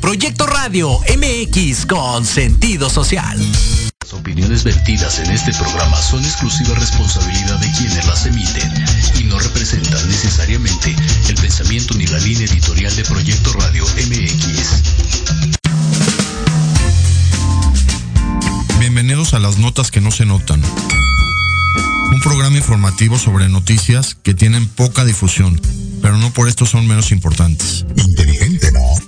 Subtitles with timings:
[0.00, 3.38] Proyecto Radio MX con sentido social.
[4.00, 8.72] Las opiniones vertidas en este programa son exclusiva responsabilidad de quienes las emiten
[9.18, 10.94] y no representan necesariamente
[11.28, 14.82] el pensamiento ni la línea editorial de Proyecto Radio MX.
[18.78, 20.62] Bienvenidos a las notas que no se notan.
[22.12, 25.60] Un programa informativo sobre noticias que tienen poca difusión,
[26.00, 27.84] pero no por esto son menos importantes.
[27.96, 29.07] Inteligente, ¿no?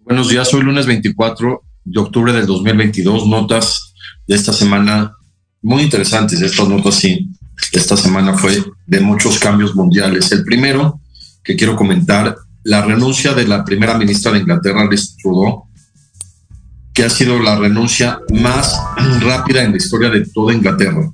[0.00, 3.94] Buenos días, hoy lunes 24 de octubre del 2022, notas
[4.26, 5.15] de esta semana
[5.66, 6.40] muy interesantes.
[6.40, 7.28] Estas notas sí,
[7.72, 10.30] esta semana fue de muchos cambios mundiales.
[10.30, 11.00] El primero
[11.42, 15.64] que quiero comentar, la renuncia de la primera ministra de Inglaterra, Liz Trudeau,
[16.94, 18.80] que ha sido la renuncia más
[19.20, 21.10] rápida en la historia de toda Inglaterra.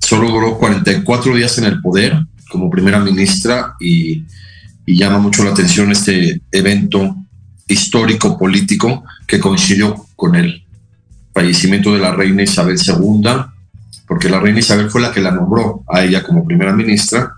[0.00, 4.24] Solo duró 44 días en el poder como primera ministra y,
[4.86, 7.14] llama mucho la atención este evento
[7.68, 10.59] histórico político que coincidió con el
[11.40, 13.22] fallecimiento de la reina Isabel II,
[14.06, 17.32] porque la reina Isabel fue la que la nombró a ella como primera ministra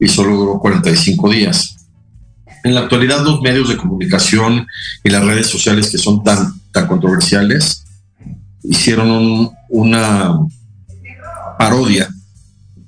[0.00, 1.76] y solo duró 45 días.
[2.64, 4.66] En la actualidad los medios de comunicación
[5.04, 7.84] y las redes sociales que son tan, tan controversiales
[8.62, 10.38] hicieron un- una
[11.58, 12.08] parodia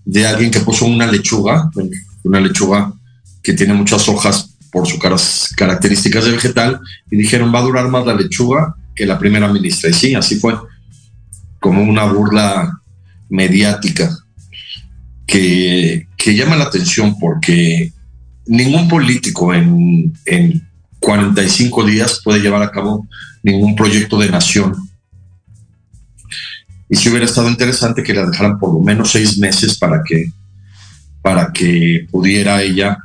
[0.04, 1.70] de alguien que puso una lechuga,
[2.24, 2.92] una lechuga
[3.42, 4.98] que tiene muchas hojas por sus
[5.56, 6.80] características de vegetal,
[7.10, 9.88] y dijeron va a durar más la lechuga que la primera ministra.
[9.88, 10.54] Y sí, así fue,
[11.58, 12.82] como una burla
[13.30, 14.14] mediática
[15.26, 17.94] que, que llama la atención porque
[18.46, 20.68] ningún político en, en
[20.98, 23.08] 45 días puede llevar a cabo
[23.42, 24.76] ningún proyecto de nación.
[26.90, 30.26] Y si hubiera estado interesante que la dejaran por lo menos seis meses para que,
[31.22, 32.98] para que pudiera ella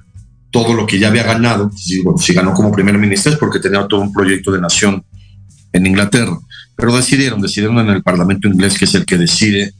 [0.51, 3.87] todo lo que ya había ganado, si, si ganó como primer ministro es porque tenía
[3.87, 5.05] todo un proyecto de nación
[5.75, 6.37] en Inglaterra.
[6.75, 9.73] Pero decidieron, decidieron en el Parlamento inglés, que es el que decide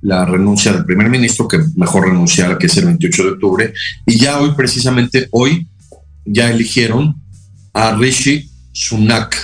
[0.00, 3.74] la renuncia del primer ministro, que mejor renunciar, que es el 28 de octubre.
[4.06, 5.66] Y ya hoy, precisamente hoy,
[6.24, 7.16] ya eligieron
[7.72, 9.34] a Rishi Sunak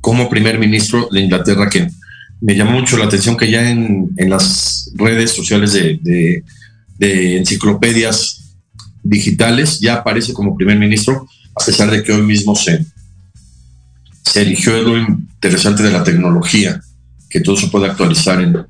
[0.00, 1.88] como primer ministro de Inglaterra, que
[2.40, 6.42] me llamó mucho la atención que ya en, las redes sociales de
[7.36, 8.42] enciclopedias
[9.02, 12.84] digitales ya aparece como primer ministro, a pesar de que hoy mismo se,
[14.22, 16.80] se eligió lo interesante de la tecnología,
[17.28, 18.64] que todo se puede actualizar en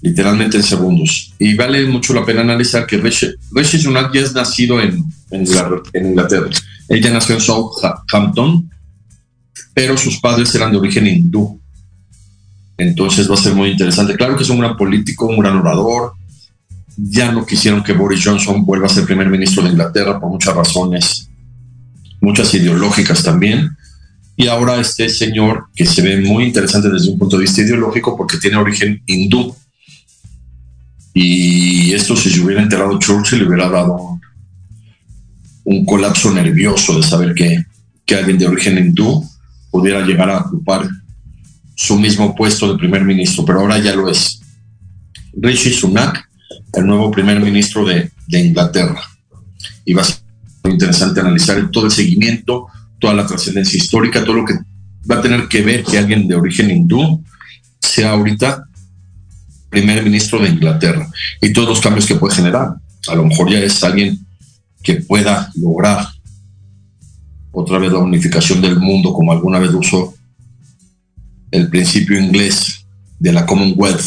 [0.00, 1.34] literalmente en segundos.
[1.38, 6.50] Y vale mucho la pena analizar que Rishi, Sunak ya es nacido en, en Inglaterra.
[6.88, 8.70] Ella nació en Southampton,
[9.74, 11.60] pero sus padres eran de origen hindú.
[12.76, 14.14] Entonces va a ser muy interesante.
[14.14, 16.12] Claro que es un gran político, un gran orador.
[16.96, 20.54] Ya no quisieron que Boris Johnson vuelva a ser primer ministro de Inglaterra por muchas
[20.54, 21.28] razones,
[22.20, 23.76] muchas ideológicas también.
[24.40, 28.16] Y ahora este señor que se ve muy interesante desde un punto de vista ideológico
[28.16, 29.52] porque tiene origen hindú.
[31.12, 34.20] Y esto si se hubiera enterado Churchill le hubiera dado
[35.64, 37.64] un, colapso nervioso de saber que,
[38.06, 39.28] que alguien de origen hindú
[39.72, 40.88] pudiera llegar a ocupar
[41.74, 44.40] su mismo puesto de primer ministro, pero ahora ya lo es.
[45.32, 46.30] Rishi Sunak,
[46.74, 49.02] el nuevo primer ministro de, de Inglaterra.
[49.84, 50.18] Y va a ser
[50.62, 54.54] muy interesante analizar todo el seguimiento, toda la trascendencia histórica, todo lo que
[55.10, 57.22] va a tener que ver que alguien de origen hindú
[57.80, 58.64] sea ahorita
[59.70, 61.08] primer ministro de Inglaterra
[61.40, 62.74] y todos los cambios que puede generar.
[63.08, 64.18] A lo mejor ya es alguien
[64.82, 66.06] que pueda lograr
[67.52, 70.14] otra vez la unificación del mundo como alguna vez usó
[71.50, 72.86] el principio inglés
[73.18, 74.06] de la Commonwealth.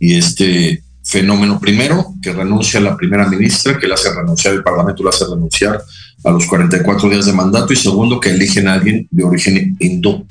[0.00, 5.02] Y este fenómeno primero, que renuncia la primera ministra, que le hace renunciar, el Parlamento
[5.02, 5.82] le hace renunciar
[6.22, 10.26] a los 44 días de mandato, y segundo, que eligen a alguien de origen hindú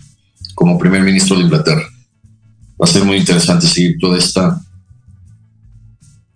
[0.54, 1.82] como primer ministro de Inglaterra.
[2.80, 4.62] Va a ser muy interesante seguir toda esta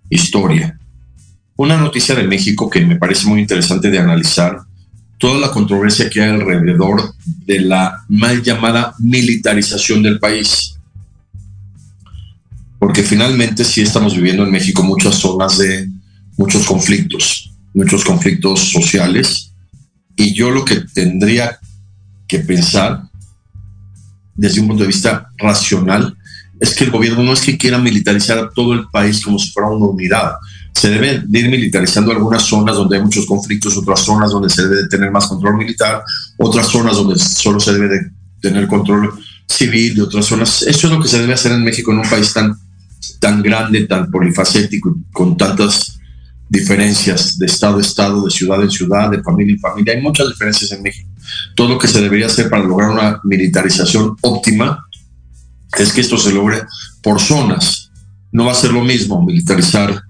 [0.09, 0.75] historia.
[1.55, 4.61] Una noticia de México que me parece muy interesante de analizar,
[5.19, 7.13] toda la controversia que hay alrededor
[7.45, 10.79] de la mal llamada militarización del país
[12.81, 15.87] porque finalmente sí estamos viviendo en México muchas zonas de
[16.35, 19.53] muchos conflictos, muchos conflictos sociales,
[20.15, 21.59] y yo lo que tendría
[22.27, 23.03] que pensar
[24.33, 26.17] desde un punto de vista racional
[26.59, 29.51] es que el gobierno no es que quiera militarizar a todo el país como si
[29.51, 30.31] fuera una unidad.
[30.73, 34.77] Se debe ir militarizando algunas zonas donde hay muchos conflictos, otras zonas donde se debe
[34.77, 36.01] de tener más control militar,
[36.39, 37.99] otras zonas donde solo se debe de
[38.41, 39.13] tener control
[39.47, 40.63] civil de otras zonas.
[40.63, 42.57] Eso es lo que se debe hacer en México, en un país tan
[43.19, 45.99] tan grande, tan polifacético, con tantas
[46.49, 49.93] diferencias de estado a estado, de ciudad en ciudad, de familia en familia.
[49.93, 51.09] Hay muchas diferencias en México.
[51.55, 54.85] Todo lo que se debería hacer para lograr una militarización óptima
[55.77, 56.63] es que esto se logre
[57.01, 57.89] por zonas.
[58.31, 60.03] No va a ser lo mismo militarizar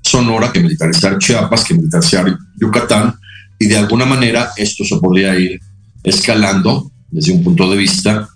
[0.00, 3.14] Sonora que militarizar Chiapas, que militarizar Yucatán,
[3.58, 5.60] y de alguna manera esto se podría ir
[6.02, 8.28] escalando desde un punto de vista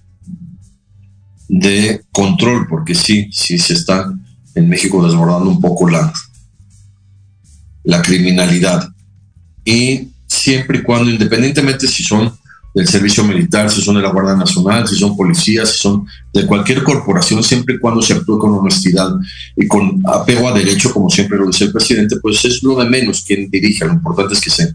[1.49, 4.13] de control, porque sí, sí se está
[4.55, 6.13] en México desbordando un poco la,
[7.85, 8.89] la criminalidad.
[9.65, 12.33] Y siempre y cuando, independientemente si son
[12.75, 16.47] del servicio militar, si son de la Guardia Nacional, si son policías, si son de
[16.47, 19.11] cualquier corporación, siempre y cuando se actúe con honestidad
[19.57, 22.89] y con apego a derecho, como siempre lo dice el presidente, pues es lo de
[22.89, 23.87] menos quien dirige.
[23.87, 24.75] Lo importante es que se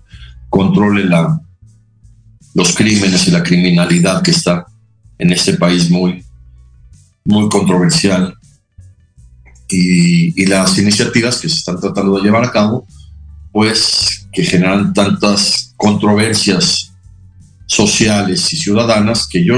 [0.50, 1.40] controle la,
[2.56, 4.66] los crímenes y la criminalidad que está
[5.18, 6.24] en este país muy,
[7.26, 8.36] muy controversial.
[9.70, 12.86] Y, las iniciativas que se están tratando de llevar a cabo,
[13.52, 16.92] pues que generan tantas controversias
[17.66, 19.56] sociales y ciudadanas que yo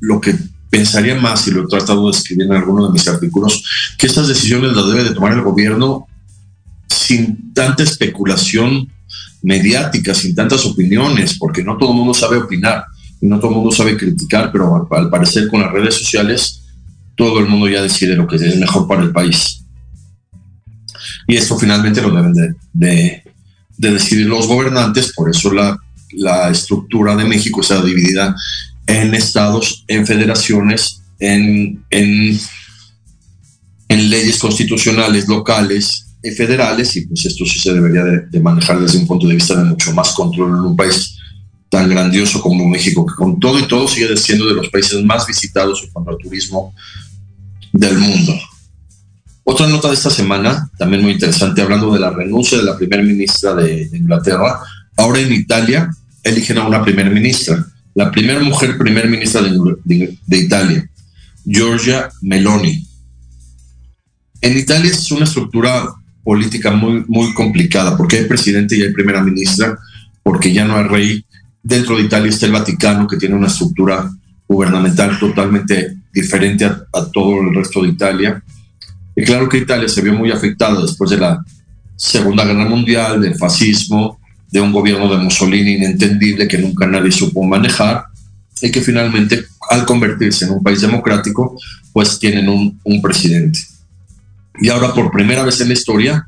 [0.00, 0.36] lo que
[0.70, 3.64] pensaría más, y lo he tratado de escribir en alguno de mis artículos,
[3.98, 6.06] que estas decisiones las debe de tomar el gobierno
[6.88, 8.88] sin tanta especulación
[9.42, 12.84] mediática, sin tantas opiniones, porque no todo el mundo sabe opinar
[13.20, 16.65] y no todo el mundo sabe criticar, pero al parecer con las redes sociales
[17.16, 19.64] todo el mundo ya decide lo que es mejor para el país.
[21.26, 23.22] Y esto finalmente lo deben de,
[23.76, 25.78] decidir los gobernantes, por eso la,
[26.50, 28.34] estructura de México está dividida
[28.86, 32.38] en estados, en federaciones, en, en,
[33.88, 39.06] leyes constitucionales locales y federales, y pues esto sí se debería de, manejar desde un
[39.06, 41.16] punto de vista de mucho más control en un país
[41.68, 45.26] tan grandioso como México, que con todo y todo sigue siendo de los países más
[45.26, 46.72] visitados en cuanto al turismo
[47.76, 48.34] del mundo.
[49.44, 53.02] Otra nota de esta semana, también muy interesante, hablando de la renuncia de la primera
[53.02, 54.58] ministra de, Inglaterra.
[54.96, 55.88] Ahora en Italia
[56.24, 57.64] eligen a una primera ministra,
[57.94, 60.90] la primera mujer primer ministra de, Italia,
[61.44, 62.84] Giorgia Meloni.
[64.40, 69.22] En Italia es una estructura política muy, muy complicada, porque hay presidente y hay primera
[69.22, 69.78] ministra,
[70.24, 71.24] porque ya no hay rey.
[71.62, 74.10] Dentro de Italia está el Vaticano, que tiene una estructura
[74.48, 78.42] gubernamental totalmente diferente a, todo el resto de Italia.
[79.14, 81.44] Y claro que Italia se vio muy afectada después de la
[81.94, 84.18] Segunda Guerra Mundial, del fascismo,
[84.50, 88.04] de un gobierno de Mussolini inentendible que nunca nadie supo manejar
[88.62, 91.58] y que finalmente al convertirse en un país democrático,
[91.92, 93.58] pues tienen un, un presidente.
[94.60, 96.26] Y ahora por primera vez en la historia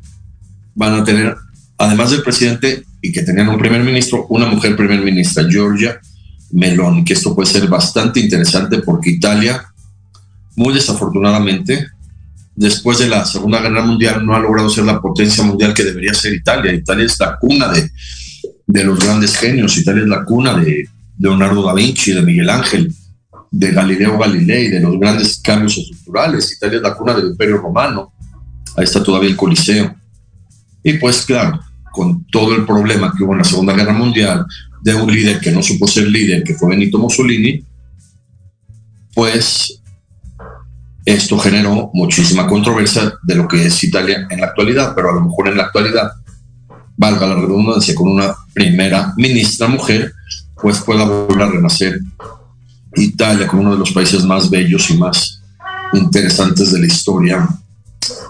[0.74, 1.34] van a tener,
[1.78, 5.98] además del presidente y que tenían un primer ministro, una mujer primer ministra, Georgia
[6.50, 9.64] Meloni, que esto puede ser bastante interesante porque Italia
[10.58, 11.86] muy desafortunadamente,
[12.54, 16.12] después de la Segunda Guerra Mundial no ha logrado ser la potencia mundial que debería
[16.12, 16.72] ser Italia.
[16.72, 17.90] Italia es la cuna de,
[18.66, 20.88] de los grandes genios, Italia es la cuna de,
[21.18, 22.92] Leonardo da Vinci, de Miguel Ángel,
[23.50, 26.52] de Galileo Galilei, de los grandes cambios estructurales.
[26.52, 28.12] Italia es la cuna del Imperio Romano.
[28.76, 29.94] Ahí está todavía el Coliseo.
[30.82, 31.60] Y pues claro,
[31.92, 34.46] con todo el problema que hubo en la Segunda Guerra Mundial,
[34.80, 37.64] de un líder que no supo ser líder, que fue Benito Mussolini,
[39.12, 39.77] pues
[41.08, 45.22] esto generó muchísima controversia de lo que es Italia en la actualidad, pero a lo
[45.22, 46.12] mejor en la actualidad,
[46.98, 50.12] valga la redundancia, con una primera ministra mujer,
[50.60, 51.98] pues pueda volver a renacer
[52.94, 55.40] Italia como uno de los países más bellos y más
[55.94, 57.48] interesantes de la historia.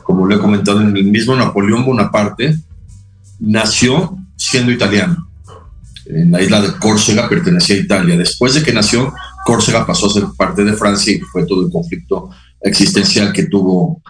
[0.05, 2.57] Como lo he comentado en el mismo Napoleón Bonaparte,
[3.41, 5.29] nació siendo italiano.
[6.07, 8.17] En la isla de Córcega pertenecía a Italia.
[8.17, 9.13] Después de que nació,
[9.45, 12.31] Córcega pasó a ser parte de Francia y fue todo el conflicto
[12.61, 14.03] existencial que tuvo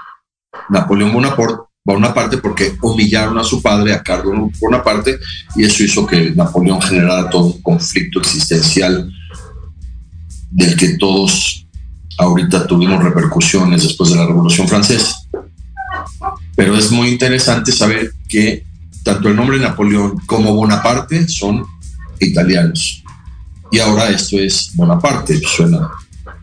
[0.69, 5.19] Napoleón Bonaparte, Bonaparte porque humillaron a su padre, a Carlos Bonaparte,
[5.57, 9.11] y eso hizo que Napoleón generara todo un conflicto existencial
[10.51, 11.67] del que todos
[12.19, 15.15] ahorita tuvimos repercusiones después de la Revolución Francesa.
[16.55, 18.67] Pero es muy interesante saber que
[19.03, 21.65] tanto el nombre Napoleón como Bonaparte son
[22.21, 23.03] italianos.
[23.71, 25.89] Y ahora esto es Bonaparte, suena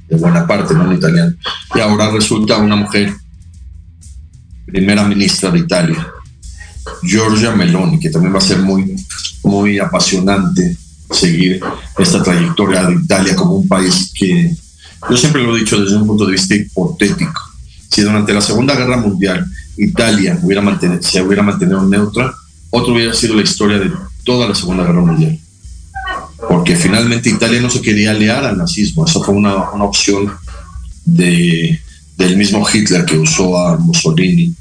[0.08, 1.34] de Bonaparte, no en italiano.
[1.74, 3.14] Y ahora resulta una mujer
[4.66, 6.08] primera ministra de Italia,
[7.04, 8.96] Giorgia Meloni, que también va a ser muy,
[9.44, 10.78] muy apasionante
[11.12, 11.62] seguir
[11.98, 14.56] esta trayectoria de Italia como un país que
[15.10, 17.42] yo siempre lo he dicho desde un punto de vista hipotético.
[17.90, 19.46] Si durante la Segunda Guerra Mundial
[19.78, 20.62] Italia hubiera
[21.02, 22.34] se hubiera mantenido neutra,
[22.72, 23.92] otro hubiera sido la historia de
[24.24, 25.40] toda la Segunda Guerra Mundial.
[26.50, 29.06] Porque finalmente Italia no se quería aliar al nazismo.
[29.06, 30.32] Esa fue una, una opción
[31.06, 31.80] de,
[32.18, 34.54] del mismo Hitler que usó a Mussolini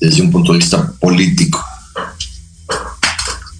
[0.00, 1.64] desde un punto de vista político.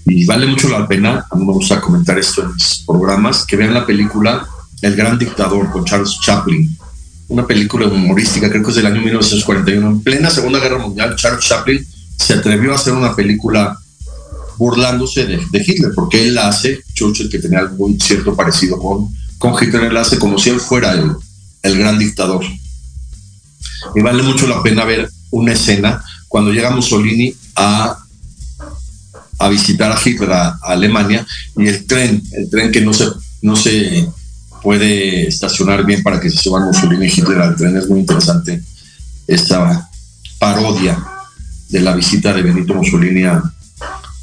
[0.07, 3.57] Y vale mucho la pena, a mí me gusta comentar esto en mis programas, que
[3.57, 4.47] vean la película
[4.81, 6.76] El Gran Dictador con Charles Chaplin.
[7.28, 9.87] Una película humorística, creo que es del año 1941.
[9.87, 11.87] En plena Segunda Guerra Mundial, Charles Chaplin
[12.17, 13.78] se atrevió a hacer una película
[14.59, 19.55] burlándose de, Hitler, porque él la hace, Churchill, que tenía algún cierto parecido con, con
[19.55, 21.12] Hitler, él la hace como si él fuera el,
[21.62, 22.45] el gran dictador.
[23.95, 27.97] Y vale mucho la pena ver una escena cuando llega Mussolini a
[29.38, 33.07] a visitar a Hitler a, Alemania y el tren, el tren que no se,
[33.43, 34.09] no se
[34.62, 37.77] puede estacionar bien para que se suban Mussolini y Hitler al tren.
[37.77, 38.62] Es muy interesante
[39.27, 39.88] esta
[40.38, 40.99] parodia
[41.69, 43.43] de la visita de Benito Mussolini a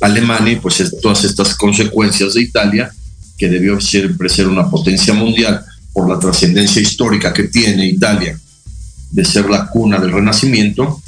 [0.02, 2.92] Alemania y pues todas estas consecuencias de Italia,
[3.38, 8.40] que debió siempre ser una potencia mundial por la trascendencia histórica que tiene Italia
[9.12, 11.02] de ser la cuna del Renacimiento,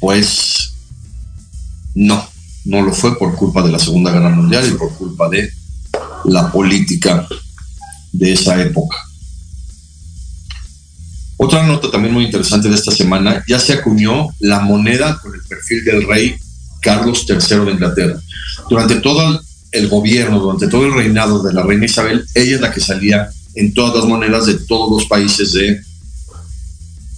[0.00, 0.72] pues
[1.94, 2.28] no,
[2.64, 5.52] no lo fue por culpa de la Segunda Guerra Mundial y por culpa de
[6.24, 7.26] la política
[8.12, 8.96] de esa época.
[11.36, 15.42] Otra nota también muy interesante de esta semana, ya se acuñó la moneda con el
[15.42, 16.36] perfil del rey
[16.80, 18.20] Carlos III de Inglaterra.
[18.68, 19.40] Durante todo
[19.72, 23.28] el gobierno, durante todo el reinado de la reina Isabel, ella es la que salía
[23.54, 25.80] en todas las monedas de todos los países de,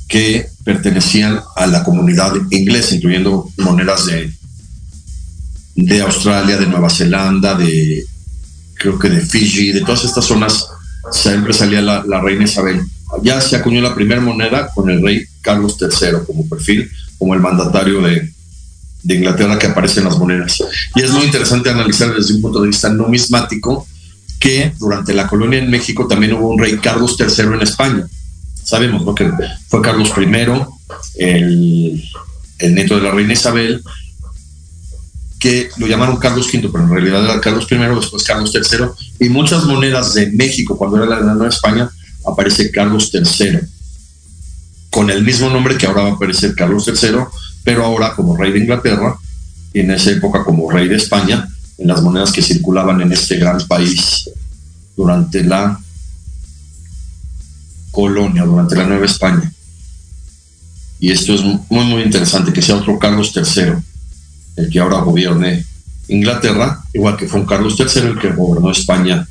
[0.08, 4.32] que pertenecían a la comunidad inglesa, incluyendo monedas de
[5.76, 8.04] de Australia, de Nueva Zelanda, de
[8.74, 10.66] creo que de Fiji, de todas estas zonas,
[11.12, 12.80] siempre salía la, reina Isabel.
[13.22, 17.40] Ya se acuñó la primera moneda con el rey Carlos III como perfil, como el
[17.40, 18.32] mandatario de,
[19.02, 20.58] de Inglaterra que aparece en las monedas.
[20.94, 23.86] Y es muy interesante analizar desde un punto de vista numismático
[24.38, 28.06] que durante la colonia en México también hubo un rey Carlos III en España.
[28.62, 29.14] Sabemos ¿no?
[29.14, 29.30] que
[29.68, 30.24] fue Carlos I,
[31.16, 32.02] el,
[32.58, 33.82] el nieto de la reina Isabel,
[35.38, 39.30] que lo llamaron Carlos V, pero en realidad era Carlos I, después Carlos III, y
[39.30, 41.90] muchas monedas de México, cuando era la Nueva España,
[42.26, 43.58] aparece Carlos III,
[44.90, 47.20] con el mismo nombre que ahora va a aparecer Carlos III,
[47.64, 49.16] pero ahora como rey de Inglaterra,
[49.72, 51.48] y en esa época como rey de España,
[51.78, 54.28] en las monedas que circulaban en este gran país
[54.96, 55.78] durante la
[57.90, 59.50] colonia, durante la Nueva España.
[60.98, 63.72] Y esto es muy, muy interesante, que sea otro Carlos III
[64.56, 65.64] el que ahora gobierne
[66.08, 69.26] Inglaterra, igual que fue un Carlos III el que gobernó España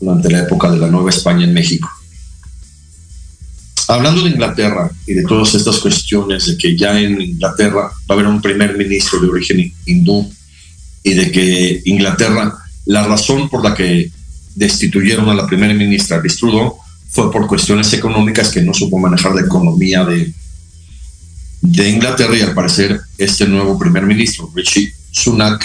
[0.00, 1.88] durante la época de la Nueva España en México.
[3.88, 8.12] Hablando de Inglaterra y de todas estas cuestiones de que ya en Inglaterra va a
[8.14, 10.28] haber un primer ministro de origen hindú
[11.04, 12.52] y de que Inglaterra,
[12.86, 14.10] la razón por la que
[14.56, 16.40] destituyeron a la primera ministra Liz
[17.10, 20.32] fue por cuestiones económicas que no supo manejar la economía de,
[21.60, 25.64] de Inglaterra y al parecer este nuevo primer ministro, Richie Sunak,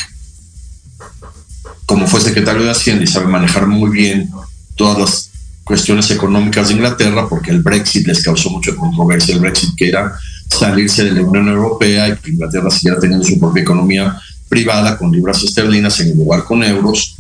[1.88, 4.30] como fue secretario de Hacienda y sabe manejar muy bien
[4.76, 5.31] todas las
[5.72, 10.14] cuestiones económicas de Inglaterra, porque el Brexit les causó mucha controversia, el Brexit que era
[10.50, 15.14] salirse de la Unión Europea y que Inglaterra siguiera teniendo su propia economía privada con
[15.14, 17.16] libras esterlinas en lugar con euros.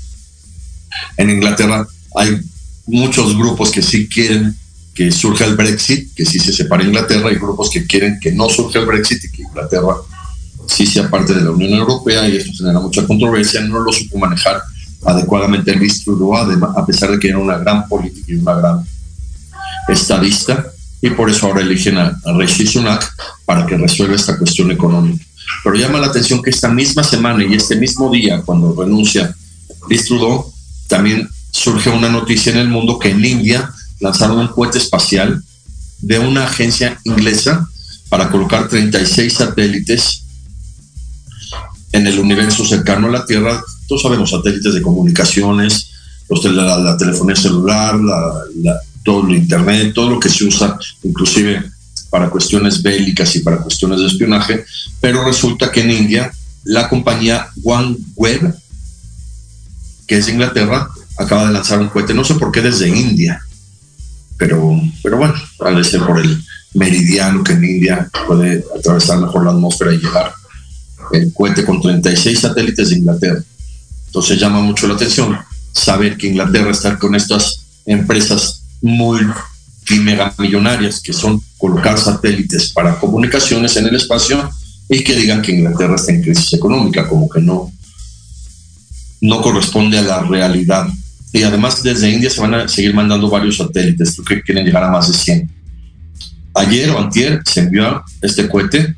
[1.16, 2.42] En Inglaterra hay
[2.88, 4.54] muchos grupos que sí quieren
[4.94, 8.50] que surja el Brexit, que sí se separe Inglaterra, y grupos que quieren que no
[8.50, 9.96] surja el Brexit y que Inglaterra
[10.68, 14.18] sí sea parte de la Unión Europea, y esto genera mucha controversia, no lo supo
[14.18, 14.62] manejar
[15.06, 18.86] adecuadamente el Trudeau, a pesar de que era una gran política y una gran
[19.88, 20.66] estadista,
[21.02, 23.12] y por eso ahora eligen a, Rishi Sunak
[23.46, 25.24] para que resuelva esta cuestión económica.
[25.64, 29.36] Pero llama la atención que esta misma semana y este mismo día, cuando renuncia
[29.90, 30.54] Liz Trudeau,
[30.88, 35.44] también surge una noticia en el mundo que en India lanzaron un cohete espacial
[36.00, 37.68] de una agencia inglesa
[38.10, 40.24] para colocar 36 satélites
[41.92, 43.64] en el universo cercano a la Tierra.
[43.88, 45.92] Todos sabemos satélites de comunicaciones,
[46.30, 48.00] los la, la, telefonía celular,
[49.04, 51.64] todo el Internet, todo lo que se usa, inclusive
[52.10, 54.66] para cuestiones bélicas y para cuestiones de espionaje.
[55.00, 56.32] Pero resulta que en India
[56.64, 58.54] la compañía OneWeb,
[60.08, 63.42] que es de Inglaterra, acaba de lanzar un cohete, no sé por qué desde India,
[64.38, 66.44] pero, pero bueno, a ser por el
[66.74, 70.34] meridiano que en India puede atravesar mejor la atmósfera y llegar
[71.14, 73.44] el cohete con 36 satélites de Inglaterra.
[74.08, 75.38] Entonces llama mucho la atención
[75.72, 79.22] saber que Inglaterra está con estas empresas muy
[80.38, 84.50] millonarias que son colocar satélites para comunicaciones en el espacio
[84.90, 87.72] y que digan que Inglaterra está en crisis económica, como que no,
[89.22, 90.88] no corresponde a la realidad.
[91.34, 94.92] Y además desde India se van a seguir mandando varios satélites, que quieren llegar a
[94.92, 95.52] más de 100.
[96.56, 98.96] Ayer o antier se envió este cohete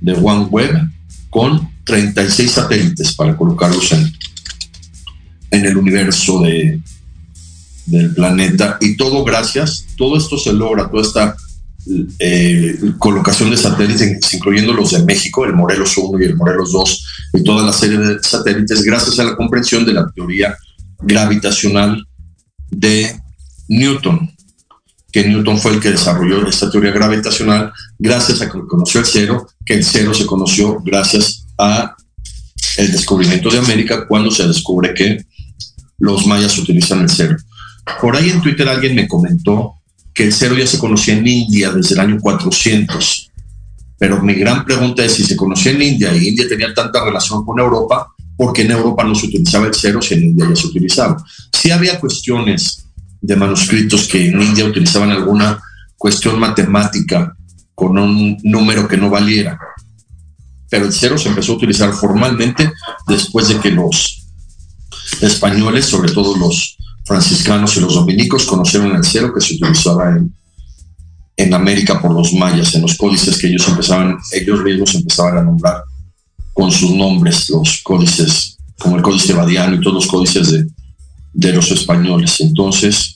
[0.00, 0.88] de OneWeb
[1.36, 4.10] con 36 satélites para colocarlos en,
[5.50, 6.80] el universo de,
[7.84, 8.78] del planeta.
[8.80, 11.36] Y todo gracias, todo esto se logra, toda esta
[12.18, 17.06] eh, colocación de satélites, incluyendo los de México, el Morelos 1 y el Morelos 2,
[17.34, 20.56] y toda la serie de satélites, gracias a la comprensión de la teoría
[21.00, 22.02] gravitacional
[22.70, 23.14] de
[23.68, 24.34] Newton,
[25.16, 29.48] que Newton fue el que desarrolló esta teoría gravitacional gracias a que conoció el cero,
[29.64, 31.96] que el cero se conoció gracias a
[32.76, 35.24] el descubrimiento de América cuando se descubre que
[35.96, 37.34] los mayas utilizan el cero.
[37.98, 39.76] Por ahí en Twitter alguien me comentó
[40.12, 43.30] que el cero ya se conocía en India desde el año 400.
[43.96, 47.42] Pero mi gran pregunta es si se conocía en India y India tenía tanta relación
[47.42, 50.56] con Europa, ¿por qué en Europa no se utilizaba el cero si en India ya
[50.56, 51.16] se utilizaba?
[51.54, 52.85] Sí había cuestiones
[53.26, 55.60] de manuscritos que en India utilizaban alguna
[55.98, 57.36] cuestión matemática
[57.74, 59.58] con un número que no valiera.
[60.70, 62.72] Pero el cero se empezó a utilizar formalmente
[63.08, 64.26] después de que los
[65.20, 70.32] españoles, sobre todo los franciscanos y los dominicos conocieron el cero que se utilizaba en,
[71.36, 75.42] en América por los mayas, en los códices que ellos empezaban, ellos mismos empezaban a
[75.42, 75.82] nombrar
[76.52, 80.66] con sus nombres, los códices, como el códice Badiano y todos los códices de,
[81.32, 82.40] de los españoles.
[82.40, 83.15] Entonces,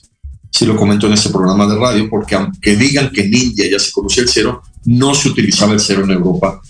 [0.51, 3.79] sí lo comento en este programa de radio, porque aunque digan que en India ya
[3.79, 6.61] se conocía el cero, no se utilizaba el cero en Europa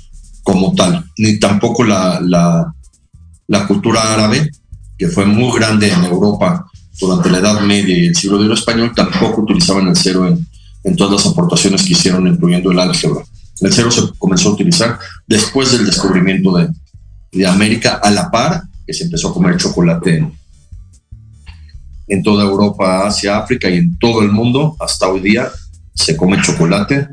[0.44, 4.50] como tal, ni tampoco la, la, cultura árabe,
[4.98, 6.65] que fue muy grande en Europa
[7.00, 10.46] durante la Edad Media y el siglo de oro español tampoco utilizaban el cero en,
[10.84, 13.24] en todas las aportaciones que hicieron, incluyendo el álgebra.
[13.60, 16.70] El cero se comenzó a utilizar después del descubrimiento de,
[17.32, 20.41] de América, a la par que se empezó a comer chocolate en,
[22.12, 24.76] en toda Europa, Asia, África y en todo el mundo.
[24.82, 25.50] Hasta hoy día
[25.95, 27.08] se come chocolate,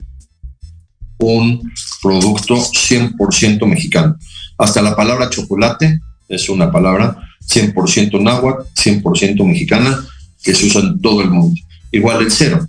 [1.21, 4.17] un producto 100% mexicano.
[4.59, 7.17] Hasta la palabra chocolate es una palabra
[7.49, 10.05] 100% náhuatl, 100% mexicana,
[10.43, 11.55] que se usa en todo el mundo.
[11.93, 12.69] Igual el cero,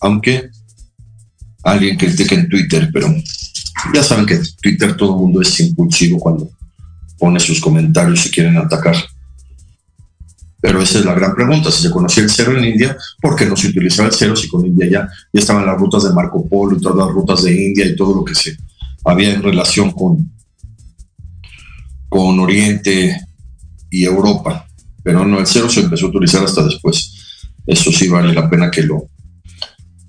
[0.00, 0.50] aunque
[1.62, 3.08] alguien critique en Twitter, pero
[3.94, 6.50] ya saben que Twitter todo el mundo es impulsivo cuando
[7.18, 8.94] pone sus comentarios y quieren atacar.
[10.60, 11.70] Pero esa es la gran pregunta.
[11.70, 14.48] Si se conocía el cero en India, ¿por qué no se utilizaba el cero si
[14.48, 17.52] con India ya, ya estaban las rutas de Marco Polo y todas las rutas de
[17.52, 18.56] India y todo lo que se
[19.04, 20.32] había en relación con,
[22.08, 23.20] con Oriente
[23.90, 24.66] y Europa,
[25.02, 27.12] pero no, el cero se empezó a utilizar hasta después.
[27.66, 29.08] Eso sí vale la pena que lo,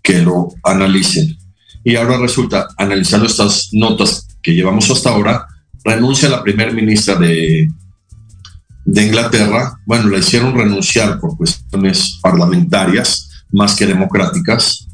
[0.01, 1.37] que lo analicen.
[1.83, 5.45] Y ahora resulta, analizando estas notas que llevamos hasta ahora,
[5.83, 7.69] renuncia la primera ministra de,
[8.87, 9.79] de Inglaterra.
[9.85, 14.87] Bueno, la hicieron renunciar por cuestiones parlamentarias más que democráticas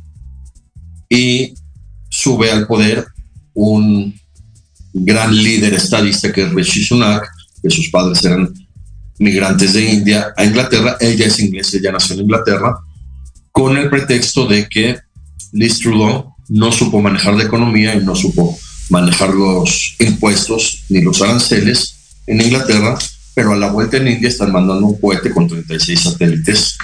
[1.07, 1.53] y
[2.09, 3.05] sube al poder
[3.53, 4.19] un
[4.93, 7.23] gran líder estadista que es Rishi Sunak,
[7.61, 8.51] que sus padres eran
[9.19, 10.97] migrantes de India a Inglaterra.
[10.99, 12.75] Ella es inglesa, ella nació en Inglaterra,
[13.51, 14.97] con el pretexto de que
[15.51, 18.57] Liz Trudeau no supo manejar la economía y no supo
[18.89, 22.97] manejar los impuestos ni los aranceles en Inglaterra,
[23.33, 26.77] pero a la vuelta en India están mandando un cohete con 36 satélites,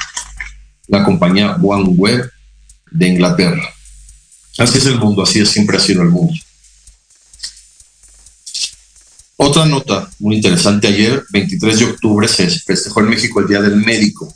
[0.88, 2.30] la compañía OneWeb
[2.92, 3.64] de Inglaterra.
[4.58, 6.34] Así es el mundo, así es, siempre ha sido el mundo.
[9.42, 13.78] Otra nota muy interesante, ayer, 23 de octubre, se festejó en México el Día del
[13.78, 14.34] Médico.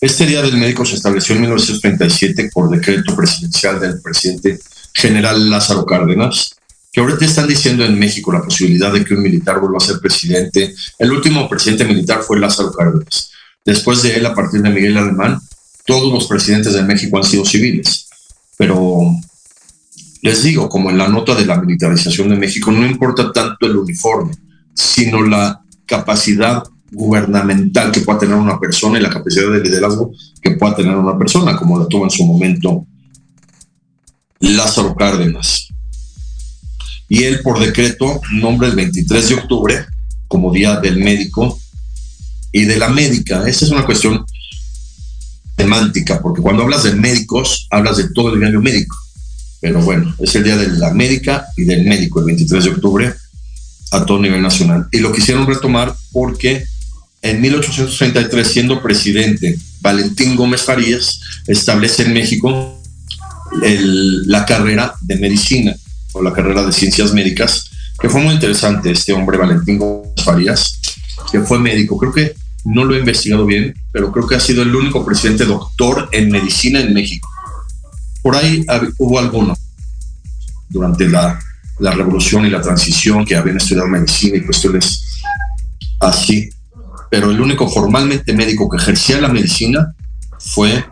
[0.00, 4.60] Este Día del Médico se estableció en 1937 por decreto presidencial del presidente
[4.94, 6.54] general Lázaro Cárdenas,
[6.92, 10.00] que ahorita están diciendo en México la posibilidad de que un militar vuelva a ser
[10.00, 10.74] presidente.
[10.98, 13.30] El último presidente militar fue Lázaro Cárdenas.
[13.64, 15.40] Después de él, a partir de Miguel Alemán,
[15.86, 18.08] todos los presidentes de México han sido civiles.
[18.56, 19.14] Pero
[20.22, 23.76] les digo, como en la nota de la militarización de México, no importa tanto el
[23.76, 24.32] uniforme,
[24.74, 30.52] sino la capacidad gubernamental que pueda tener una persona y la capacidad de liderazgo que
[30.52, 32.84] pueda tener una persona, como la tuvo en su momento
[34.40, 35.69] Lázaro Cárdenas.
[37.10, 39.86] Y él por decreto nombra el 23 de octubre
[40.28, 41.60] como Día del Médico
[42.52, 43.48] y de la Médica.
[43.48, 44.24] Esa es una cuestión
[45.58, 48.96] semántica, porque cuando hablas de médicos, hablas de todo el gremio médico.
[49.60, 53.14] Pero bueno, es el Día de la Médica y del Médico, el 23 de octubre,
[53.90, 54.86] a todo nivel nacional.
[54.92, 56.64] Y lo quisieron retomar porque
[57.22, 62.80] en 1833, siendo presidente, Valentín Gómez Farías establece en México
[63.62, 65.74] la carrera de medicina
[66.12, 70.80] o la carrera de ciencias médicas, que fue muy interesante este hombre, Valentín Gómez Farías,
[71.30, 71.96] que fue médico.
[71.98, 75.44] Creo que no lo he investigado bien, pero creo que ha sido el único presidente
[75.44, 77.28] doctor en medicina en México.
[78.22, 78.64] Por ahí
[78.98, 79.56] hubo alguno
[80.68, 81.38] durante la,
[81.78, 85.20] la revolución y la transición que habían estudiado medicina y cuestiones
[86.00, 86.50] así
[87.10, 89.94] pero el único formalmente médico que ejercía la medicina
[90.38, 90.84] fue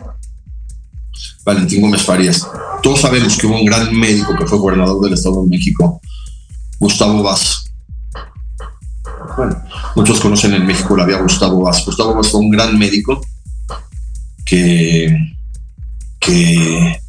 [1.45, 2.47] Valentín Gómez Farías.
[2.83, 6.01] Todos sabemos que hubo un gran médico que fue gobernador del Estado de México,
[6.79, 7.65] Gustavo Vaz.
[9.37, 9.63] Bueno,
[9.95, 11.85] muchos conocen en México la vía Gustavo Vaz.
[11.85, 13.21] Gustavo Vaz fue un gran médico
[14.45, 15.17] que,
[16.19, 17.01] que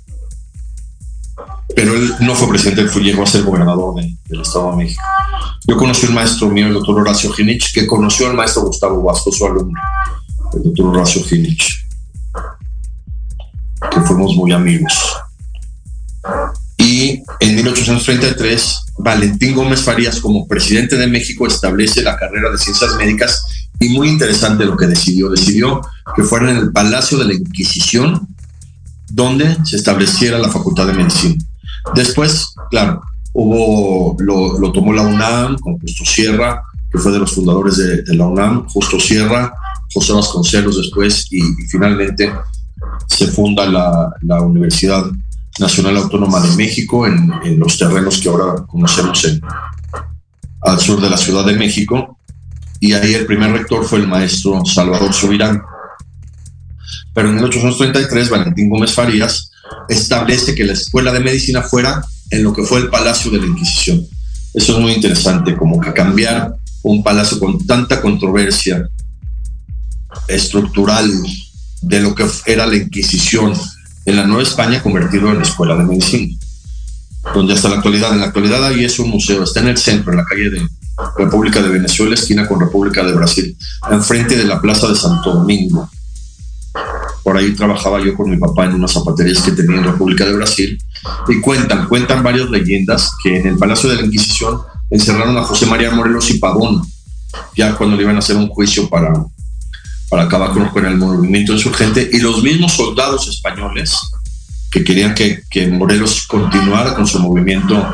[1.75, 5.01] pero él no fue presidente, él fue, llegó a ser gobernador del Estado de México.
[5.67, 9.32] Yo conocí un maestro mío, el doctor Horacio Ginich, que conoció al maestro Gustavo Vasco,
[9.32, 9.79] su alumno,
[10.53, 11.86] el doctor Horacio Ginich,
[13.91, 15.15] que fuimos muy amigos.
[16.77, 22.95] Y en 1833, Valentín Gómez Farías, como presidente de México, establece la carrera de ciencias
[22.95, 25.29] médicas y muy interesante lo que decidió.
[25.29, 25.82] Decidió
[26.15, 28.27] que fuera en el Palacio de la Inquisición
[29.10, 31.36] donde se estableciera la Facultad de Medicina.
[31.95, 33.01] Después, claro,
[33.34, 38.27] hubo, lo, tomó la UNAM con Justo Sierra, que fue de los fundadores de, la
[38.27, 39.53] UNAM, Justo Sierra,
[39.91, 42.32] José Vasconcelos después, y, finalmente
[43.08, 45.05] se funda la, Universidad
[45.60, 49.41] Nacional Autónoma de México en, los terrenos que ahora conocemos en,
[50.62, 52.17] al sur de la Ciudad de México.
[52.80, 55.62] Y ahí el primer rector fue el maestro Salvador Subirán.
[57.13, 59.52] Pero en 1833, Valentín Gómez Farías
[59.89, 63.48] establece que la escuela de medicina fuera en lo que fue el Palacio de la
[63.48, 64.06] Inquisición.
[64.54, 68.88] Eso es muy interesante, como que cambiar un palacio con tanta controversia
[70.28, 71.12] estructural
[71.82, 73.54] de lo que era la Inquisición
[74.10, 76.36] en la Nueva España, convertido en la Escuela de Medicina,
[77.34, 80.12] donde hasta la actualidad, en la actualidad ahí es un museo, está en el centro,
[80.12, 80.67] en la calle de
[81.15, 83.56] República de Venezuela, esquina con República de Brasil,
[83.91, 85.88] enfrente de la Plaza de Santo Domingo.
[87.24, 90.34] Por ahí trabajaba yo con mi papá en unas zapaterías que tenía en República de
[90.34, 90.82] Brasil
[91.28, 95.67] y cuentan, cuentan varias leyendas que en el Palacio de la Inquisición encerraron a José
[95.67, 96.82] María Morelos y Pavón,
[97.56, 99.13] ya cuando le iban a hacer un juicio para,
[100.10, 103.95] para acabar con, el movimiento insurgente, y los mismos soldados españoles
[104.72, 107.93] que querían que, que Morelos continuara con su movimiento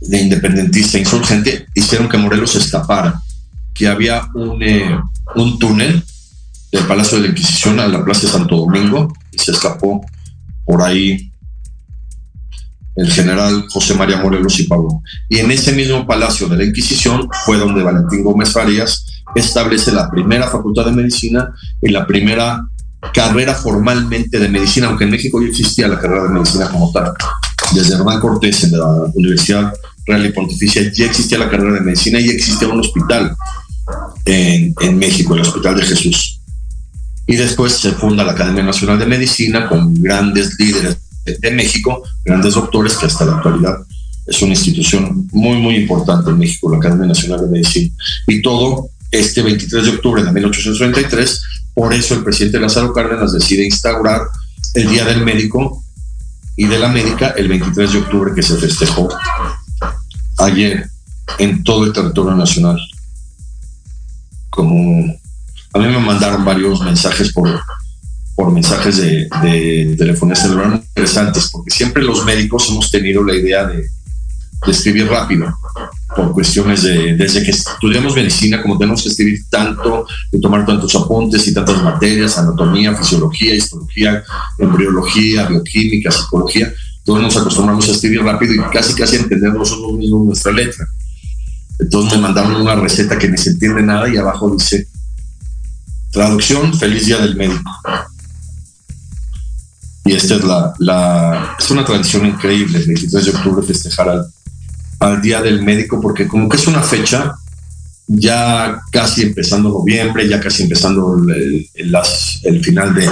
[0.00, 3.20] de independentista insurgente, hicieron que Morelos escapara,
[3.74, 4.98] que había un, eh,
[5.34, 6.04] un túnel
[6.70, 10.04] del Palacio de la Inquisición a la Plaza de Santo Domingo y se escapó
[10.64, 11.27] por ahí
[12.98, 15.02] el general José María Morelos y Pablo.
[15.28, 19.06] Y en ese mismo Palacio de la Inquisición fue donde Valentín Gómez Farías
[19.36, 22.68] establece la primera facultad de medicina y la primera
[23.14, 27.12] carrera formalmente de medicina, aunque en México ya existía la carrera de medicina como tal.
[27.72, 29.72] Desde Hernán Cortés en la Universidad
[30.04, 33.36] Real y Pontificia ya existía la carrera de medicina y existía un hospital
[34.24, 36.40] en, en México, el Hospital de Jesús
[37.28, 40.96] y después se funda la Academia Nacional de Medicina con grandes líderes
[41.36, 43.76] de, México, grandes doctores que hasta la actualidad
[44.26, 47.94] es una institución muy, muy importante en México, la Academia Nacional de Medicina.
[48.26, 51.42] Y todo este 23 de octubre de 1833,
[51.74, 54.22] por eso el presidente Lázaro Cárdenas decide instaurar
[54.74, 55.82] el Día del Médico
[56.56, 59.08] y de la Médica el 23 de octubre que se festejó
[60.38, 60.90] ayer
[61.38, 62.78] en todo el territorio nacional
[64.58, 65.04] como
[65.74, 67.48] a mí me mandaron varios mensajes por,
[68.38, 73.66] por mensajes de, de telefonía celular interesantes, porque siempre los médicos hemos tenido la idea
[73.66, 73.84] de,
[74.68, 75.52] escribir rápido,
[76.14, 80.94] por cuestiones de, desde que estudiamos medicina, como tenemos que escribir tanto, y tomar tantos
[80.94, 84.22] apuntes y tantas materias, anatomía, fisiología, histología,
[84.56, 86.72] embriología, bioquímica, psicología,
[87.04, 90.86] todos nos acostumbramos a escribir rápido y casi casi entender nosotros mismos nuestra letra.
[91.80, 94.86] Entonces me mandaron una receta que ni se entiende nada y abajo dice
[96.12, 97.68] Traducción, feliz día del médico.
[100.08, 104.26] Y esta es la, es una tradición increíble, el 23 de octubre festejar al,
[105.00, 107.34] al Día del Médico, porque como que es una fecha
[108.06, 113.06] ya casi empezando noviembre, ya casi empezando el final de,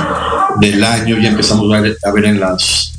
[0.58, 2.94] del año, ya empezamos a ver, a ver, en, las,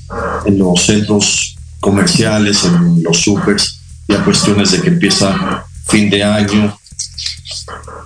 [0.45, 6.77] en los centros comerciales, en los supers, ya cuestiones de que empieza fin de año.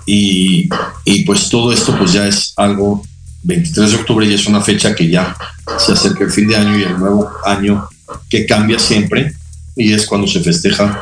[0.06, 0.70] Y,
[1.04, 3.04] y pues todo esto pues ya es algo
[3.42, 5.36] 23 de octubre y es una fecha que ya
[5.78, 7.88] se acerca el fin de año y el nuevo año
[8.28, 9.34] que cambia siempre
[9.76, 11.00] y es cuando se festeja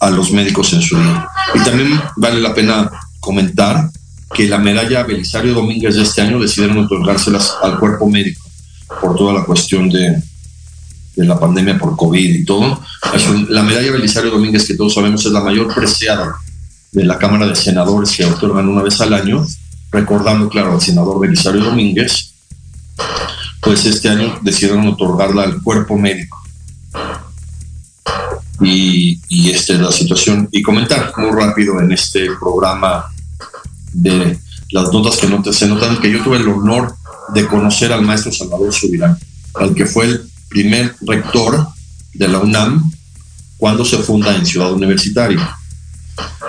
[0.00, 1.28] a los médicos en su día.
[1.54, 2.90] Y también vale la pena
[3.20, 3.90] comentar
[4.34, 8.48] que la medalla Belisario Domínguez de este año decidieron otorgárselas al cuerpo médico
[9.00, 10.22] por toda la cuestión de,
[11.16, 12.80] de la pandemia por COVID y todo.
[13.48, 16.34] La medalla Belisario Domínguez, que todos sabemos es la mayor preciada
[16.92, 19.46] de la Cámara de Senadores que otorgan una vez al año,
[19.90, 22.32] recordando, claro, al senador Belisario Domínguez,
[23.60, 26.38] pues este año decidieron otorgarla al cuerpo médico.
[28.60, 30.48] Y, y esta es la situación.
[30.52, 33.06] Y comentar muy rápido en este programa
[33.92, 34.38] de
[34.70, 36.94] las notas que no se notan que yo tuve el honor
[37.34, 39.18] de conocer al maestro Salvador Subirán,
[39.54, 41.66] al que fue el primer rector
[42.14, 42.90] de la UNAM
[43.56, 45.56] cuando se funda en Ciudad Universitaria,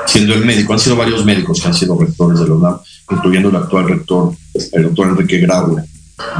[0.06, 0.74] siendo el médico.
[0.74, 2.80] Han sido varios médicos que han sido rectores de la UNAM,
[3.12, 4.36] incluyendo el actual rector,
[4.72, 5.84] el doctor Enrique Graue,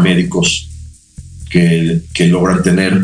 [0.02, 0.70] médicos
[1.50, 3.02] que, que logran tener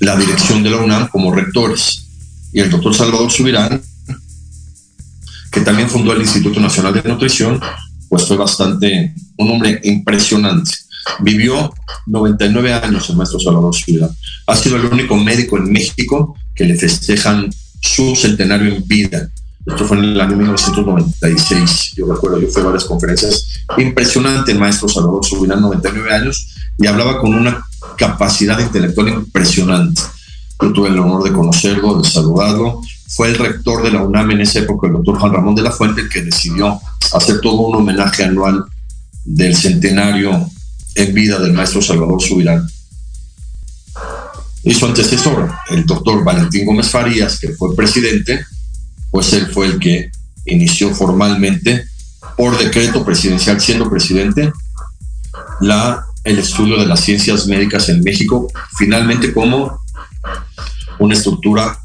[0.00, 2.06] la dirección de la UNAM como rectores.
[2.52, 3.80] Y el doctor Salvador Subirán,
[5.52, 7.60] que también fundó el Instituto Nacional de Nutrición,
[8.08, 10.72] pues fue bastante, un hombre impresionante.
[11.20, 11.72] Vivió
[12.06, 14.10] 99 años el maestro Salvador Subirán.
[14.46, 19.30] Ha sido el único médico en México que le festejan su centenario en vida.
[19.70, 21.92] Esto fue en el año 1996.
[21.96, 23.46] Yo recuerdo, yo fui a varias conferencias.
[23.78, 27.64] Impresionante el maestro Salvador Subirán, 99 años, y hablaba con una
[27.96, 30.02] capacidad intelectual impresionante.
[30.60, 32.80] Yo tuve el honor de conocerlo, de saludarlo.
[33.08, 35.70] Fue el rector de la UNAM en esa época, el doctor Juan Ramón de la
[35.70, 36.80] Fuente, que decidió
[37.12, 38.64] hacer todo un homenaje anual
[39.24, 40.48] del centenario
[40.94, 42.66] en vida del maestro Salvador Subirán.
[44.62, 48.44] Y su antecesor, el doctor Valentín Gómez Farías, que fue presidente,
[49.10, 50.10] pues él fue el que
[50.46, 51.84] inició formalmente,
[52.36, 54.52] por decreto presidencial, siendo presidente,
[55.60, 59.80] la, el estudio de las ciencias médicas en México, finalmente como
[60.98, 61.78] una estructura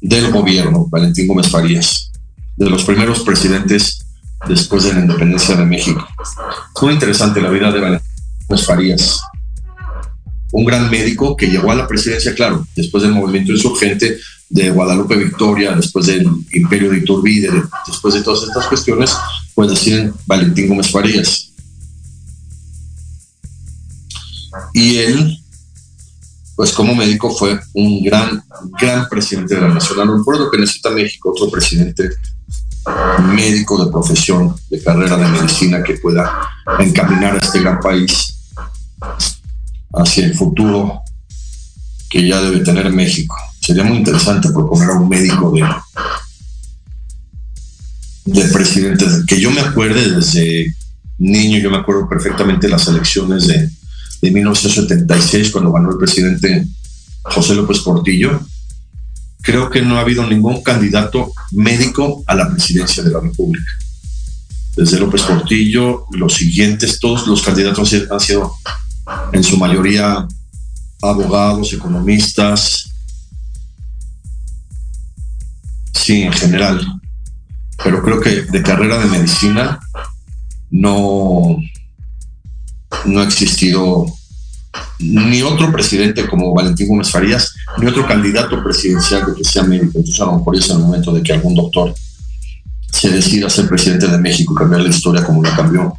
[0.00, 2.10] del gobierno, Valentín Gómez Farías,
[2.56, 4.04] de los primeros presidentes
[4.48, 6.06] después de la independencia de México.
[6.74, 8.08] Es muy interesante la vida de Valentín
[8.48, 9.20] Gómez Farías,
[10.52, 14.18] un gran médico que llegó a la presidencia, claro, después del movimiento insurgente
[14.52, 17.50] de Guadalupe Victoria, después del imperio de Iturbide,
[17.86, 19.10] después de todas estas cuestiones,
[19.54, 21.50] pues deciden Valentín Gómez Farías.
[24.74, 25.38] Y él,
[26.54, 28.44] pues como médico, fue un gran,
[28.78, 30.06] gran presidente de la nación.
[30.06, 32.10] No recuerdo que necesita México otro presidente
[33.34, 38.34] médico de profesión, de carrera de medicina, que pueda encaminar a este gran país
[39.94, 41.00] hacia el futuro
[42.10, 43.34] que ya debe tener México.
[43.62, 45.64] Sería muy interesante proponer a un médico de,
[48.24, 50.74] de presidente, que yo me acuerde desde
[51.18, 53.70] niño, yo me acuerdo perfectamente las elecciones de,
[54.20, 56.66] de 1976, cuando ganó el presidente
[57.22, 58.40] José López Portillo.
[59.42, 63.70] Creo que no ha habido ningún candidato médico a la presidencia de la República.
[64.76, 68.54] Desde López Portillo, los siguientes, todos los candidatos han sido
[69.32, 70.26] en su mayoría
[71.00, 72.91] abogados, economistas,
[76.02, 77.00] sí, en general,
[77.82, 79.78] pero creo que de carrera de medicina
[80.70, 81.56] no,
[83.04, 84.06] no ha existido
[84.98, 89.98] ni otro presidente como Valentín Gómez Farías, ni otro candidato presidencial que sea médico.
[89.98, 91.94] Entonces a lo mejor es el momento de que algún doctor
[92.92, 95.94] se decida ser presidente de México, cambiar la historia como la cambió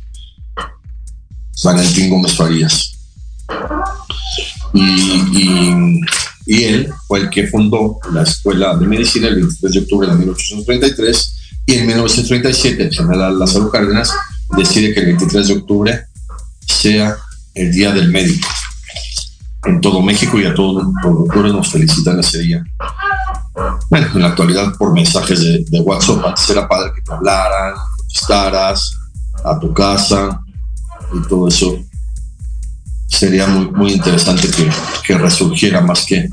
[1.64, 2.94] Valentín Gómez Farías
[4.74, 6.02] y,
[6.46, 11.36] él fue el que fundó la Escuela de Medicina el 23 de octubre de 1833
[11.66, 14.12] y en 1937 el general Lázaro Cárdenas
[14.58, 16.06] decide que el 23 de octubre
[16.68, 17.16] sea
[17.54, 18.48] el Día del Médico.
[19.66, 22.64] En todo México y a todos los doctores nos felicitan ese día.
[23.90, 27.76] Bueno, en la actualidad por mensajes de, de WhatsApp, antes era padre que te hablaran,
[27.98, 28.98] contestaras
[29.46, 30.42] a tu casa
[31.14, 31.80] y todo eso
[33.18, 34.70] sería muy, muy interesante que,
[35.06, 36.28] que resurgiera más que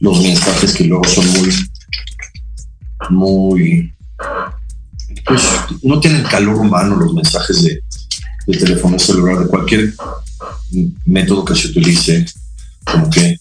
[0.00, 1.52] los mensajes que luego son muy,
[3.10, 3.94] muy,
[5.24, 5.42] pues
[5.82, 7.82] no tienen calor humano los mensajes de,
[8.46, 9.94] de teléfono celular, de cualquier
[11.04, 12.26] método que se utilice,
[12.84, 13.38] como que,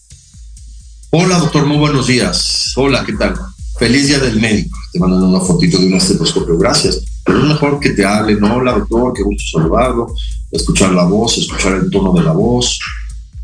[1.12, 3.36] hola doctor, muy buenos días, hola, ¿qué tal?
[3.78, 7.80] Feliz día del médico, te mandan una fotito de un estetoscopio, gracias, pero es mejor
[7.80, 10.08] que te hablen, hola doctor, qué gusto saludarlo,
[10.52, 12.80] escuchar la voz, escuchar el tono de la voz,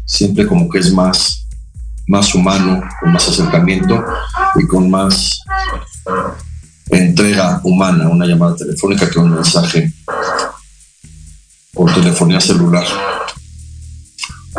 [0.06, 1.46] siempre como que es más,
[2.08, 4.04] más humano, con más acercamiento
[4.56, 5.42] y con más
[6.90, 9.92] entrega humana, una llamada telefónica que un mensaje
[11.76, 12.86] o telefonía celular.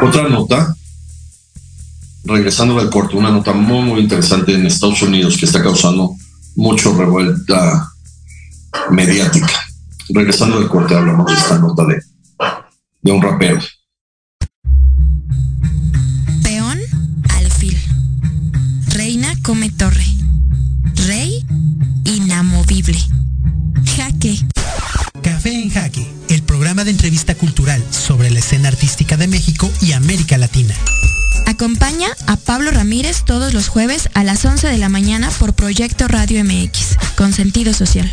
[0.01, 0.77] Otra nota,
[2.25, 6.15] regresando del corte, una nota muy, muy interesante en Estados Unidos que está causando
[6.55, 7.88] mucho revuelta
[8.91, 9.53] mediática.
[10.09, 12.03] Regresando del corte, hablamos de esta nota de,
[13.03, 13.61] de un rapero.
[16.43, 16.79] Peón,
[17.37, 17.79] alfil.
[18.89, 20.07] Reina come torre.
[21.07, 21.45] Rey,
[22.05, 22.99] inamovible.
[23.97, 24.39] Jaque.
[25.23, 29.93] Café en Jaque, el programa de entrevista cultural sobre la escena artística de México y
[29.93, 30.75] América Latina.
[31.47, 36.09] Acompaña a Pablo Ramírez todos los jueves a las 11 de la mañana por Proyecto
[36.09, 38.13] Radio MX, con sentido social.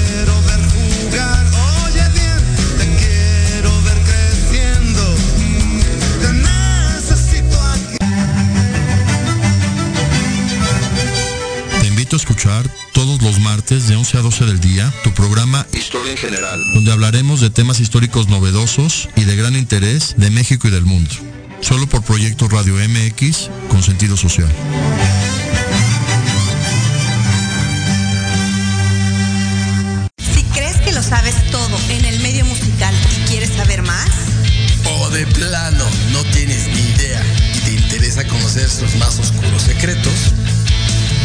[12.11, 16.11] Invito a escuchar todos los martes de 11 a 12 del día tu programa Historia
[16.11, 20.71] en General, donde hablaremos de temas históricos novedosos y de gran interés de México y
[20.71, 21.09] del mundo.
[21.61, 24.49] Solo por Proyecto Radio MX con sentido social.
[30.17, 34.09] Si crees que lo sabes todo en el medio musical y quieres saber más,
[34.99, 37.23] O de plano no tienes ni idea
[37.55, 40.33] y te interesa conocer sus más oscuros secretos,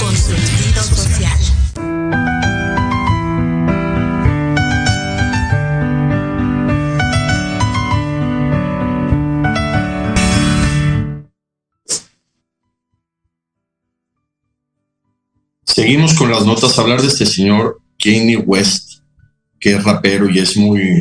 [0.00, 1.38] con sentido social.
[15.64, 19.02] Seguimos con las notas, hablar de este señor Kanye West,
[19.58, 21.00] que es rapero y es muy,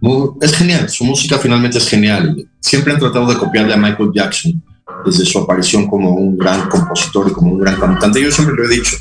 [0.00, 2.48] muy- es genial, su música finalmente es genial.
[2.60, 4.62] Siempre han tratado de copiarle a Michael Jackson
[5.04, 8.22] desde su aparición como un gran compositor y como un gran cantante.
[8.22, 8.96] Yo siempre lo he dicho,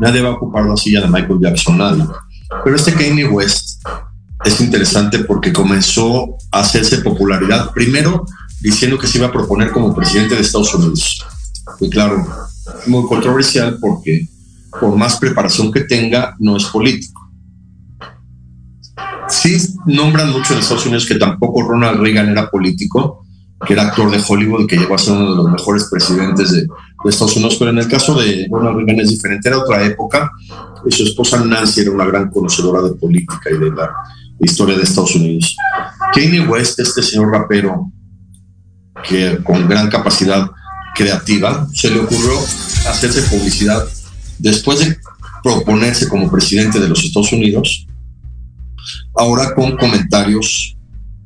[0.00, 2.04] nadie va a ocupar la silla de Michael Jackson, nadie.
[2.62, 3.82] Pero este Kanye West
[4.44, 8.24] es interesante porque comenzó a hacerse popularidad primero
[8.60, 11.24] diciendo que se iba a proponer como presidente de Estados Unidos.
[11.80, 12.26] Y claro,
[12.86, 14.28] muy controversial porque
[14.80, 17.20] por más preparación que tenga, no es político.
[19.28, 19.56] Sí
[19.86, 23.23] nombran mucho en Estados Unidos que tampoco Ronald Reagan era político,
[23.66, 26.62] que era actor de Hollywood que llegó a ser uno de los mejores presidentes de,
[26.62, 30.30] de Estados Unidos, pero en el caso de Ronald Reagan es diferente, era otra época,
[30.86, 33.90] y su esposa Nancy era una gran conocedora de política y de la
[34.40, 35.56] historia de Estados Unidos.
[36.12, 37.90] Kanye West, este señor rapero,
[39.08, 40.50] que con gran capacidad
[40.94, 42.38] creativa, se le ocurrió
[42.88, 43.84] hacerse publicidad
[44.38, 44.96] después de
[45.42, 47.86] proponerse como presidente de los Estados Unidos,
[49.16, 50.73] ahora con comentarios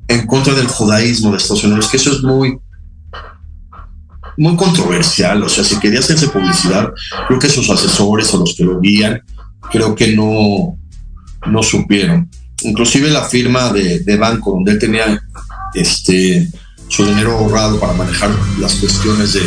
[0.08, 2.58] en contra del judaísmo de Estados Unidos, que eso es muy
[4.38, 6.92] muy controversial, o sea, si quería hacerse publicidad,
[7.26, 9.20] creo que sus asesores o los que lo guían,
[9.70, 10.78] creo que no,
[11.46, 12.30] no supieron.
[12.62, 15.20] inclusive la firma de, de banco donde él tenía
[15.74, 16.48] este,
[16.86, 18.30] su dinero ahorrado para manejar
[18.60, 19.42] las cuestiones de,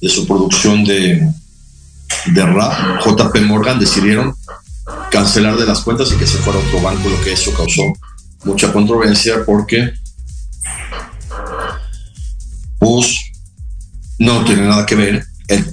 [0.00, 1.28] de su producción de,
[2.26, 4.34] de rap, JP Morgan decidieron
[5.10, 7.82] cancelar de las cuentas y que se fuera a otro banco, lo que eso causó
[8.44, 9.92] mucha controversia porque
[12.78, 13.16] pues
[14.18, 15.64] no tiene nada que ver, él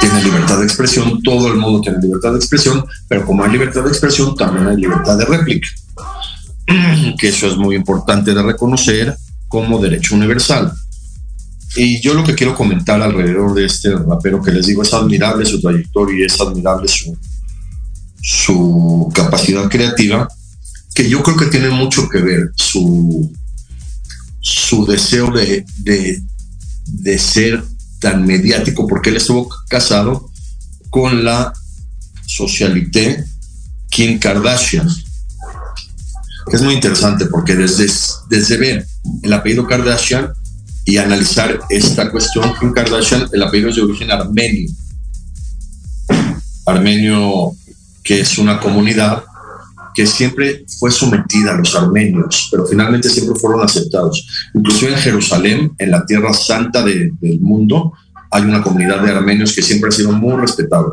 [0.00, 3.82] tiene libertad de expresión, todo el mundo tiene libertad de expresión, pero como hay libertad
[3.82, 5.68] de expresión, también hay libertad de réplica,
[7.18, 9.16] que eso es muy importante de reconocer
[9.48, 10.72] como derecho universal.
[11.74, 15.44] Y yo lo que quiero comentar alrededor de este rapero que les digo es admirable
[15.46, 17.16] su trayectoria y es admirable su,
[18.20, 20.28] su capacidad creativa,
[20.94, 23.32] que yo creo que tiene mucho que ver su,
[24.40, 27.62] su deseo de, de, ser
[28.00, 30.30] tan mediático, porque él estuvo casado
[30.90, 31.52] con la
[32.26, 33.24] socialité
[33.88, 34.88] Kim Kardashian.
[36.52, 37.86] Es muy interesante porque desde,
[38.28, 38.86] desde ver
[39.22, 40.32] el apellido Kardashian
[40.84, 44.68] y analizar esta cuestión, Kim Kardashian, el apellido es de origen armenio.
[46.66, 47.52] Armenio,
[48.02, 49.24] que es una comunidad
[49.94, 54.26] que siempre fue sometida a los armenios, pero finalmente siempre fueron aceptados.
[54.54, 57.92] Inclusive en Jerusalén, en la tierra santa del mundo,
[58.30, 60.88] hay una comunidad de armenios que siempre ha sido muy respetada.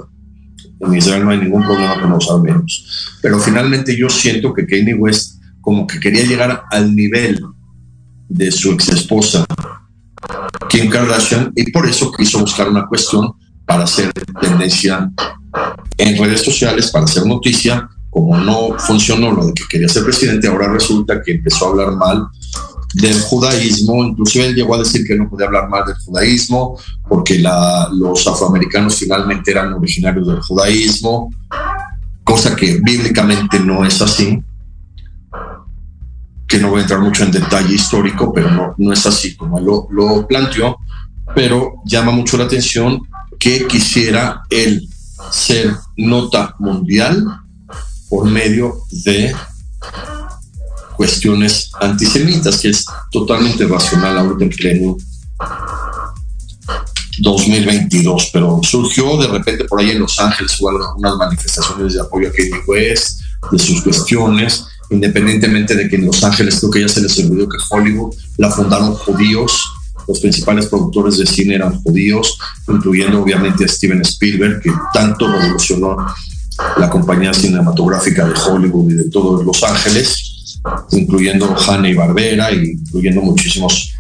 [0.81, 3.17] En Israel no hay ningún problema con los armenios.
[3.21, 7.41] Pero finalmente yo siento que Kanye West como que quería llegar al nivel
[8.29, 9.45] de su ex esposa
[10.69, 13.33] Kim Kardashian y por eso quiso buscar una cuestión
[13.65, 15.09] para hacer tendencia
[15.97, 17.89] en redes sociales, para hacer noticia.
[18.09, 21.95] Como no funcionó lo de que quería ser presidente, ahora resulta que empezó a hablar
[21.95, 22.27] mal
[22.93, 27.37] del judaísmo, inclusive él llegó a decir que no podía hablar mal del judaísmo porque
[27.37, 31.31] la, los afroamericanos finalmente eran originarios del judaísmo,
[32.23, 34.43] cosa que bíblicamente no es así
[36.47, 39.59] que no voy a entrar mucho en detalle histórico, pero no, no es así como
[39.59, 40.77] lo, lo planteó,
[41.35, 43.01] pero llama mucho la atención
[43.37, 44.89] que quisiera él
[45.29, 47.23] ser nota mundial
[48.09, 49.33] por medio de
[50.97, 54.97] cuestiones antisemitas, que es totalmente racional ahorita en pleno
[57.21, 62.29] 2022, pero surgió de repente por ahí en Los Ángeles hubo algunas manifestaciones de apoyo
[62.29, 66.89] a Kanye West, de sus cuestiones, independientemente de que en Los Ángeles creo que ya
[66.89, 69.51] se les olvidó que Hollywood la fundaron judíos,
[70.07, 72.37] los principales productores de cine eran judíos,
[72.67, 75.95] incluyendo obviamente a Steven Spielberg, que tanto revolucionó
[76.77, 80.59] la compañía cinematográfica de Hollywood y de todos Los Ángeles,
[80.91, 83.93] incluyendo Hanna y Barbera, incluyendo muchísimos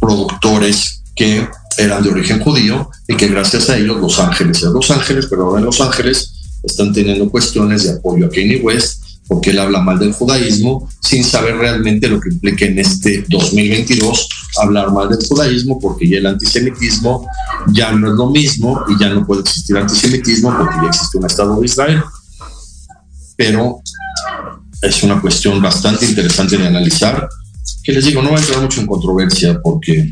[0.00, 1.46] productores que
[1.78, 5.60] eran de origen judío y que gracias a ellos Los Ángeles, Los Ángeles, pero ahora
[5.60, 9.98] en Los Ángeles están teniendo cuestiones de apoyo a Kanye West porque él habla mal
[9.98, 14.28] del judaísmo sin saber realmente lo que implica en este 2022
[14.60, 17.26] hablar mal del judaísmo, porque ya el antisemitismo
[17.68, 21.26] ya no es lo mismo y ya no puede existir antisemitismo porque ya existe un
[21.26, 22.02] Estado de Israel.
[23.36, 23.80] Pero
[24.80, 27.28] es una cuestión bastante interesante de analizar,
[27.82, 30.10] que les digo, no va a entrar mucho en controversia porque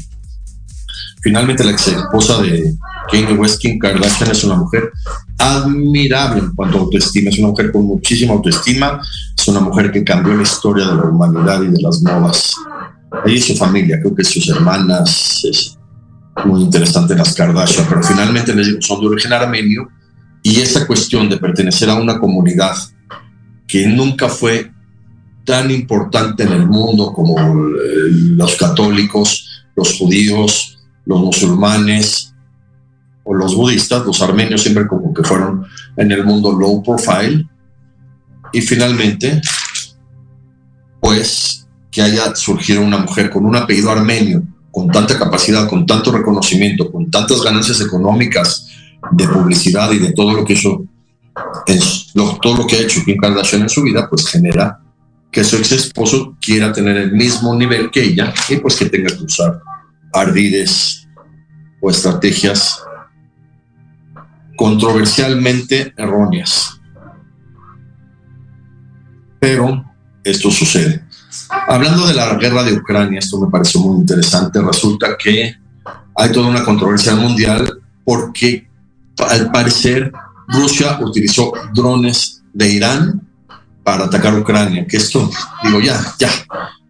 [1.22, 2.74] finalmente la ex esposa de
[3.10, 4.90] Kanye West, Kim Kardashian, es una mujer
[5.38, 7.30] admirable en cuanto a autoestima.
[7.30, 9.00] Es una mujer con muchísima autoestima.
[9.36, 12.54] Es una mujer que cambió la historia de la humanidad y de las modas.
[13.24, 15.76] Ella y su familia, creo que sus hermanas, es
[16.44, 19.88] muy interesante las Kardashian, pero finalmente les digo, son de origen armenio
[20.42, 22.76] y esa cuestión de pertenecer a una comunidad
[23.66, 24.72] que nunca fue
[25.44, 32.30] tan importante en el mundo como eh, los católicos, los judíos, los musulmanes,
[33.24, 35.64] o los budistas, los armenios siempre como que fueron
[35.96, 37.46] en el mundo low profile.
[38.52, 39.40] Y finalmente,
[41.00, 46.12] pues que haya surgido una mujer con un apellido armenio, con tanta capacidad, con tanto
[46.12, 48.68] reconocimiento, con tantas ganancias económicas
[49.12, 50.84] de publicidad y de todo lo que eso
[51.66, 54.80] es, todo lo que ha hecho Kim Kardashian en su vida, pues genera
[55.30, 59.14] que su ex esposo quiera tener el mismo nivel que ella y pues que tenga
[59.16, 59.60] que usar
[60.12, 61.06] ardides
[61.80, 62.82] o estrategias
[64.56, 66.80] controversialmente erróneas.
[69.40, 69.84] Pero
[70.22, 71.04] esto sucede.
[71.68, 74.60] Hablando de la guerra de Ucrania, esto me pareció muy interesante.
[74.60, 75.54] Resulta que
[76.16, 78.68] hay toda una controversia mundial porque
[79.18, 80.12] al parecer
[80.48, 83.20] Rusia utilizó drones de Irán
[83.84, 84.86] para atacar Ucrania.
[84.86, 85.30] Que esto,
[85.64, 86.30] digo, ya, ya,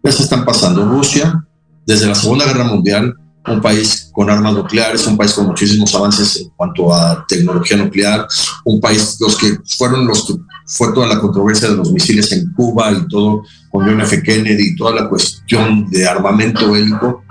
[0.03, 0.85] ya se están pasando.
[0.85, 1.45] Rusia,
[1.85, 3.15] desde la Segunda Guerra Mundial,
[3.47, 8.27] un país con armas nucleares, un país con muchísimos avances en cuanto a tecnología nuclear,
[8.65, 10.33] un país, los que fueron los que
[10.67, 14.21] fue toda la controversia de los misiles en Cuba y todo con John F.
[14.21, 17.23] Kennedy y toda la cuestión de armamento bélico,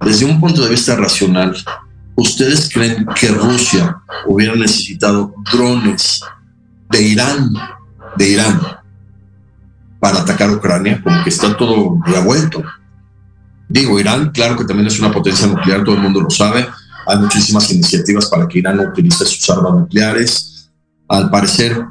[0.00, 1.56] desde un punto de vista racional,
[2.16, 6.22] ¿ustedes creen que Rusia hubiera necesitado drones
[6.90, 7.52] de Irán,
[8.16, 8.60] de Irán,
[10.00, 11.00] para atacar Ucrania?
[11.02, 12.62] Como que está todo revuelto.
[13.72, 16.66] Digo, Irán, claro que también es una potencia nuclear, todo el mundo lo sabe.
[17.06, 20.70] Hay muchísimas iniciativas para que Irán no utilice sus armas nucleares.
[21.08, 21.82] Al parecer,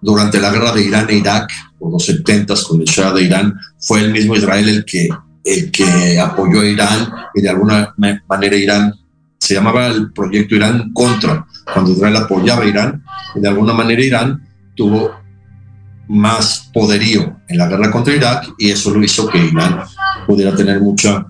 [0.00, 3.58] durante la guerra de Irán e Irak, por los 70 con el Shah de Irán,
[3.80, 5.08] fue el mismo Israel el que,
[5.42, 7.92] el que apoyó a Irán y de alguna
[8.28, 8.94] manera Irán
[9.36, 13.02] se llamaba el proyecto Irán contra, cuando Israel apoyaba a Irán,
[13.34, 15.10] y de alguna manera Irán tuvo
[16.06, 19.82] más poderío en la guerra contra Irak y eso lo hizo que Irán
[20.26, 21.26] pudiera tener mucha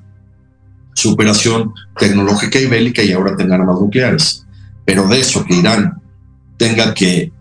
[0.95, 4.47] superación tecnológica y bélica y ahora tenga armas nucleares.
[4.85, 6.01] Pero de eso que Irán
[6.57, 7.33] tenga que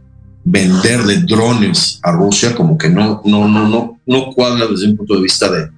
[0.43, 4.97] vender de drones a Rusia como que no, no, no, no, no cuadra desde un
[4.97, 5.69] punto de vista de,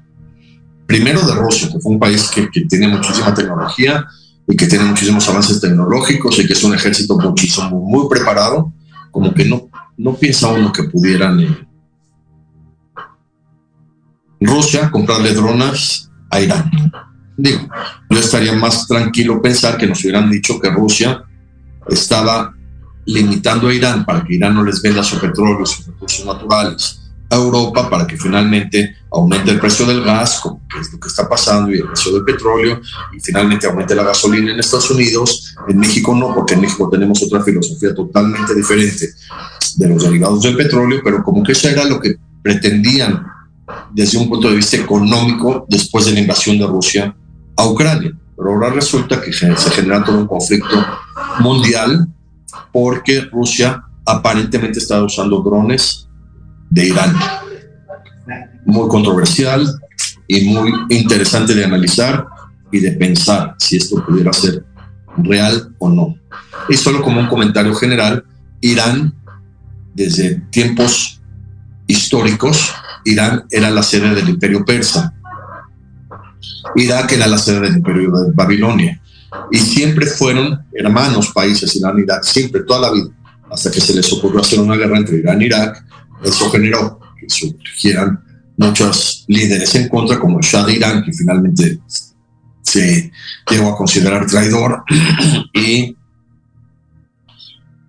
[0.88, 4.06] primero de Rusia, que fue un país que, que tiene muchísima tecnología
[4.48, 8.72] y que tiene muchísimos avances tecnológicos y que es un ejército muchísimo, muy preparado,
[9.12, 11.68] como que no, no piensa uno que pudieran eh,
[14.40, 16.72] Rusia comprarle drones a Irán.
[17.38, 17.68] Digo,
[18.10, 21.24] yo estaría más tranquilo pensar que nos hubieran dicho que Rusia
[21.88, 22.54] estaba
[23.06, 27.36] limitando a Irán para que Irán no les venda su petróleo, sus recursos naturales a
[27.36, 31.72] Europa para que finalmente aumente el precio del gas, como es lo que está pasando,
[31.72, 32.82] y el precio del petróleo,
[33.14, 35.56] y finalmente aumente la gasolina en Estados Unidos.
[35.68, 39.10] En México no, porque en México tenemos otra filosofía totalmente diferente
[39.78, 43.26] de los derivados del petróleo, pero como que eso era lo que pretendían
[43.94, 47.16] desde un punto de vista económico después de la invasión de Rusia
[47.56, 48.12] a Ucrania.
[48.38, 50.86] Pero ahora resulta que se genera todo un conflicto
[51.40, 52.08] mundial
[52.72, 56.08] porque Rusia aparentemente está usando drones
[56.70, 57.16] de Irán.
[58.66, 59.66] Muy controversial
[60.28, 62.26] y muy interesante de analizar
[62.72, 64.66] y de pensar si esto pudiera ser
[65.18, 66.16] real o no.
[66.68, 68.26] Y solo como un comentario general,
[68.62, 69.14] Irán,
[69.94, 71.22] desde tiempos
[71.88, 72.74] históricos,
[73.06, 75.14] Irán era la sede del imperio persa.
[76.76, 79.02] Irak era la sede del imperio de Babilonia
[79.52, 83.10] y siempre fueron hermanos países, Irán Irak, siempre, toda la vida,
[83.50, 85.86] hasta que se les ocurrió hacer una guerra entre Irán e Irak.
[86.24, 88.20] Eso generó que surgieran
[88.58, 91.80] muchos líderes en contra, como el Shah de Irán, que finalmente
[92.62, 93.12] se
[93.50, 94.84] llegó a considerar traidor,
[95.54, 95.96] y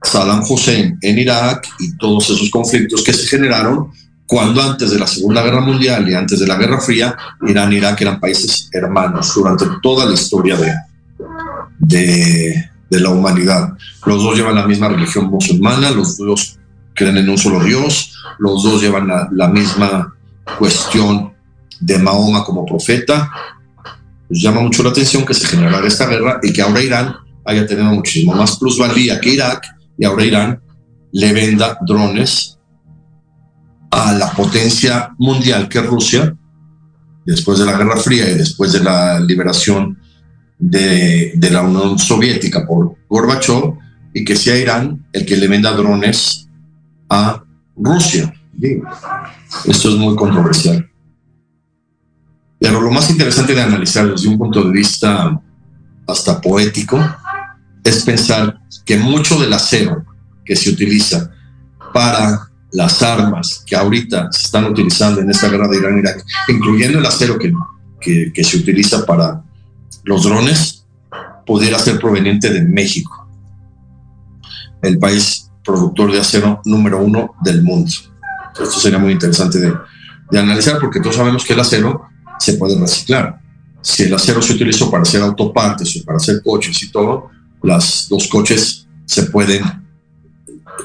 [0.02, 3.90] Saddam Hussein en Irak y todos esos conflictos que se generaron
[4.26, 7.16] cuando antes de la Segunda Guerra Mundial y antes de la Guerra Fría,
[7.46, 10.74] Irán e Irak eran países hermanos durante toda la historia de,
[12.90, 13.74] de, la humanidad.
[14.04, 16.58] Los dos llevan la misma religión musulmana, los dos
[16.94, 20.14] creen en un solo Dios, los dos llevan la, misma
[20.58, 21.32] cuestión
[21.80, 23.30] de Mahoma como profeta.
[24.28, 27.14] Llama mucho la atención que se generara esta guerra y que ahora Irán
[27.44, 29.64] haya tenido muchísimo más plusvalía que Irak
[29.96, 30.60] y ahora Irán
[31.12, 32.55] le venda drones
[33.96, 36.36] a la potencia mundial que es Rusia,
[37.24, 39.98] después de la Guerra Fría y después de la liberación
[40.58, 43.78] de, la Unión Soviética por Gorbachev
[44.12, 46.46] y que sea Irán el que le venda drones
[47.08, 47.42] a
[47.74, 48.34] Rusia.
[49.64, 50.90] Esto es muy controversial.
[52.58, 55.40] Pero lo más interesante de analizar desde un punto de vista
[56.06, 56.98] hasta poético
[57.82, 60.04] es pensar que mucho del acero
[60.44, 61.30] que se utiliza
[61.94, 62.45] para
[62.76, 67.38] las armas que ahorita se están utilizando en esta guerra de Irán-Irak, incluyendo el acero
[67.38, 67.50] que,
[68.30, 69.42] que, se utiliza para
[70.04, 70.84] los drones
[71.46, 73.26] pudiera ser proveniente de México,
[74.82, 77.90] el país productor de acero número uno del mundo.
[78.52, 82.08] Esto sería muy interesante de, analizar porque todos sabemos que el acero
[82.38, 83.40] se puede reciclar.
[83.80, 87.30] Si el acero se utilizó para hacer autopartes o para hacer coches y todo,
[87.62, 89.62] las dos coches se pueden,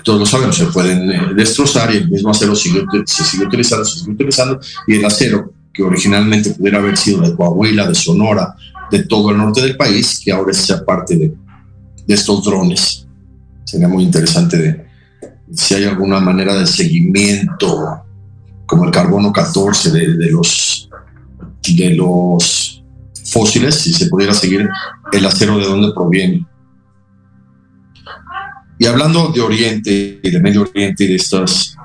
[0.04, 3.86] todos lo sabemos, se pueden eh, destrozar y el mismo acero sigue, se sigue utilizando,
[3.86, 8.56] se sigue utilizando y el acero que originalmente pudiera haber sido de Coahuila, de Sonora,
[8.90, 11.34] de todo el norte del país, que ahora sea parte de,
[12.08, 13.08] estos drones.
[13.64, 14.86] Sería muy interesante de
[15.54, 18.02] si hay alguna manera de seguimiento,
[18.66, 20.90] como el carbono 14 de, los,
[21.66, 22.84] de los
[23.26, 24.68] fósiles, si se pudiera seguir
[25.14, 26.46] el acero de dónde proviene.
[28.82, 31.78] Y hablando de Oriente y de Medio Oriente y de estas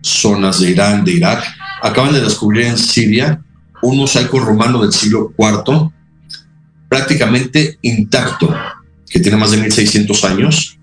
[0.00, 1.44] zonas de Irán, de Irak,
[1.80, 3.40] acaban de descubrir en Siria
[3.82, 5.92] un mosaico romano del siglo IV
[6.88, 8.52] prácticamente intacto,
[9.08, 10.76] que tiene más de 1600 años.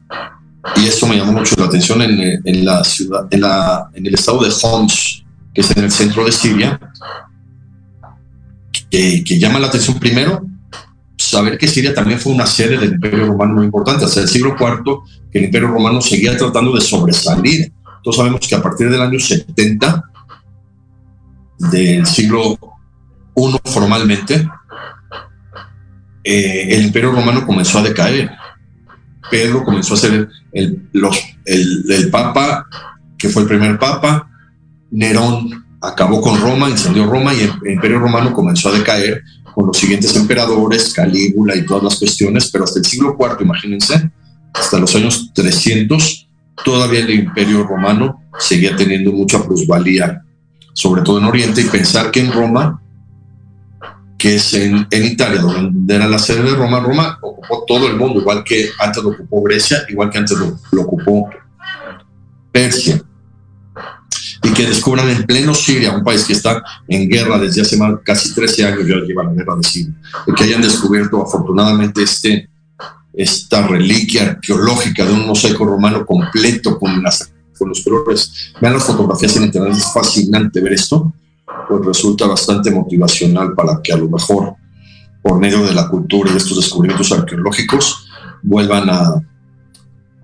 [0.77, 4.45] Y esto me llamó mucho la atención en, la ciudad, en, la, en el estado
[4.45, 6.79] de Homs, que es en el centro de Siria,
[8.89, 10.46] que llama la atención primero
[11.29, 14.55] saber que Siria también fue una sede del Imperio Romano muy importante, hasta el siglo
[14.59, 14.99] IV,
[15.31, 17.71] que el Imperio Romano seguía tratando de sobresalir.
[18.03, 20.03] Todos sabemos que a partir del año 70
[21.59, 22.57] del siglo
[23.35, 24.47] I formalmente,
[26.23, 28.31] eh, el Imperio Romano comenzó a decaer.
[29.29, 32.65] Pedro comenzó a ser el, los, el, Papa,
[33.17, 34.29] que fue el primer Papa.
[34.91, 39.23] Nerón acabó con Roma, incendió Roma y el Imperio Romano comenzó a decaer
[39.57, 44.11] con los siguientes emperadores, Calígula y todas las cuestiones, pero hasta el siglo IV, imagínense,
[44.53, 46.29] hasta los años 300,
[46.63, 50.21] todavía el imperio romano seguía teniendo mucha plusvalía,
[50.73, 52.83] sobre todo en Oriente, y pensar que en Roma,
[54.19, 58.19] que es en, Italia, donde era la sede de Roma, Roma ocupó todo el mundo,
[58.19, 61.31] igual que antes lo ocupó Grecia, igual que antes lo ocupó
[62.51, 63.03] Persia
[64.57, 68.65] que descubran en pleno Siria, un país que está en guerra desde hace casi 13
[68.65, 69.93] años, ya lleva la guerra de Siria,
[70.35, 72.49] que hayan descubierto afortunadamente este,
[73.13, 78.51] esta reliquia arqueológica de un mosaico romano completo con, las, los colores.
[78.59, 81.13] Vean las fotografías en internet, es fascinante ver esto,
[81.69, 84.55] pues resulta bastante motivacional para que a lo mejor
[85.21, 88.07] por medio de la cultura y de estos descubrimientos arqueológicos
[88.41, 89.21] vuelvan a,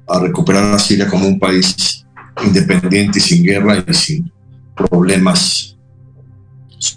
[0.07, 2.02] a recuperar a Siria como un país
[2.45, 4.31] independiente y sin guerra y sin
[4.75, 5.77] problemas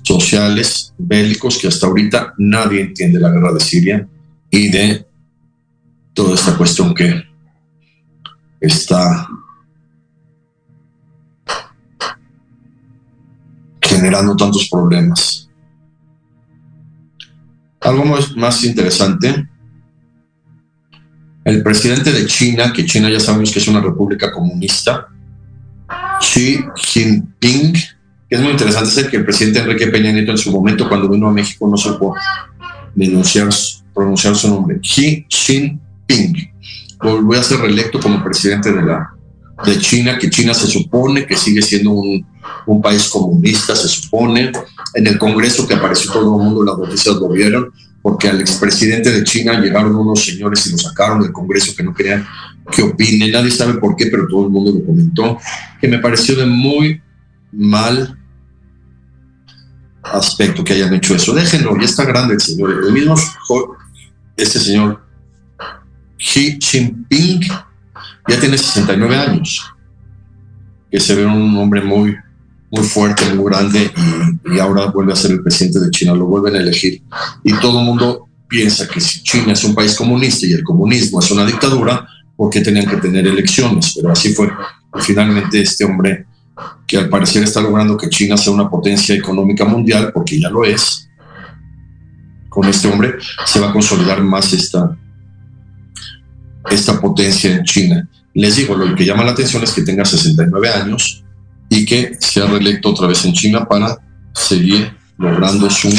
[0.02, 4.08] sociales, bélicos, que hasta ahorita nadie entiende la guerra de Siria
[4.50, 5.06] y de
[6.12, 7.22] toda esta cuestión que
[8.60, 9.28] está
[13.80, 15.48] generando tantos problemas.
[17.80, 18.04] Algo
[18.36, 19.48] más, interesante,
[21.44, 25.08] el presidente de China, que China ya sabemos que es una república comunista,
[26.20, 30.38] Xi Jinping, que es muy interesante, es el que el presidente Enrique Peña Nieto en
[30.38, 32.14] su momento, cuando vino a México, no supo
[32.94, 33.48] denunciar,
[33.94, 34.80] pronunciar su nombre.
[34.80, 36.52] Xi Jinping
[37.02, 39.10] volvió a ser reelecto como presidente de, la,
[39.64, 42.26] de China, que China se supone que sigue siendo un,
[42.66, 44.52] un país comunista, se supone.
[44.94, 49.10] En el Congreso que apareció todo el mundo, las noticias lo vieron, porque al expresidente
[49.10, 52.26] de China llegaron unos señores y lo sacaron del Congreso que no querían
[52.70, 55.38] que opine, nadie sabe por qué, pero todo el mundo lo comentó,
[55.80, 57.00] que me pareció de muy
[57.52, 58.18] mal
[60.02, 61.32] aspecto que hayan hecho eso.
[61.32, 62.84] Déjenlo, ya está grande el señor.
[62.84, 63.14] El mismo,
[64.36, 65.04] este señor
[66.18, 67.40] Xi Jinping
[68.28, 69.64] ya tiene 69 años,
[70.90, 72.16] que se ve un hombre muy,
[72.70, 76.26] muy fuerte, muy grande, y, y ahora vuelve a ser el presidente de China, lo
[76.26, 77.02] vuelven a elegir.
[77.44, 81.20] Y todo el mundo piensa que si China es un país comunista y el comunismo
[81.20, 82.06] es una dictadura,
[82.36, 84.50] porque tenían que tener elecciones, pero así fue.
[85.00, 86.26] finalmente este hombre,
[86.86, 90.64] que al parecer está logrando que China sea una potencia económica mundial, porque ya lo
[90.64, 91.08] es,
[92.48, 94.96] con este hombre se va a consolidar más esta,
[96.70, 98.08] esta potencia en China.
[98.34, 101.24] Les digo, lo que llama la atención es que tenga 69 años
[101.68, 103.98] y que sea reelecto otra vez en China para
[104.34, 105.90] seguir logrando su,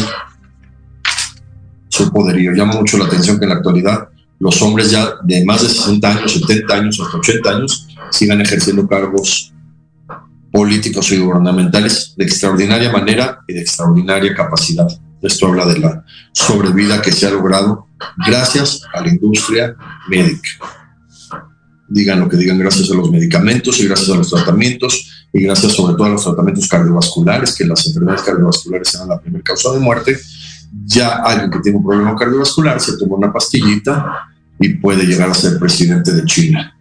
[1.89, 2.53] su poderío.
[2.53, 4.09] Llama mucho la atención que en la actualidad
[4.39, 8.87] los hombres ya de más de 60 años, 70 años, hasta 80 años, sigan ejerciendo
[8.87, 9.53] cargos
[10.51, 14.87] políticos y gubernamentales de extraordinaria manera y de extraordinaria capacidad.
[15.21, 17.87] Esto habla de la sobrevida que se ha logrado
[18.25, 19.75] gracias a la industria
[20.07, 20.49] médica.
[21.89, 25.73] Digan lo que digan, gracias a los medicamentos y gracias a los tratamientos y gracias
[25.73, 29.79] sobre todo a los tratamientos cardiovasculares, que las enfermedades cardiovasculares sean la primera causa de
[29.79, 30.17] muerte,
[30.85, 34.27] ya alguien que tiene un problema cardiovascular se toma una pastillita
[34.59, 36.75] y puede llegar a ser presidente de China.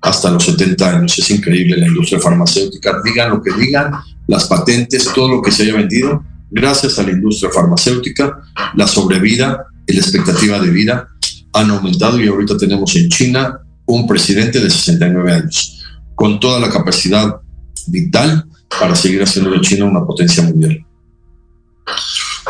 [0.00, 1.18] Hasta los 70 años.
[1.18, 3.00] Es increíble la industria farmacéutica.
[3.04, 3.92] Digan lo que digan,
[4.26, 8.40] las patentes, todo lo que se haya vendido, gracias a la industria farmacéutica,
[8.74, 11.08] la sobrevida y la expectativa de vida
[11.52, 15.84] han aumentado y ahorita tenemos en China un presidente de 69 años,
[16.14, 17.40] con toda la capacidad
[17.88, 18.46] vital
[18.78, 20.86] para seguir haciendo de China una potencia mundial.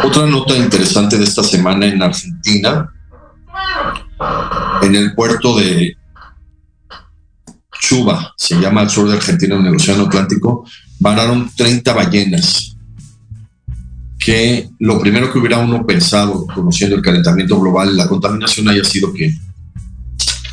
[0.02, 2.90] Otra nota interesante de esta semana en Argentina,
[4.82, 5.96] en el puerto de
[7.80, 10.64] Chuba, se llama al sur de Argentina, en el Océano Atlántico,
[10.98, 12.76] vararon 30 ballenas.
[14.18, 19.12] Que lo primero que hubiera uno pensado, conociendo el calentamiento global, la contaminación haya sido
[19.12, 19.34] que,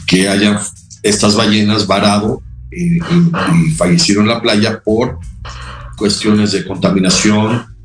[0.06, 0.62] que haya
[1.04, 2.42] estas ballenas varado
[2.72, 5.20] y, y fallecieron en la playa por
[5.98, 7.77] cuestiones de contaminación,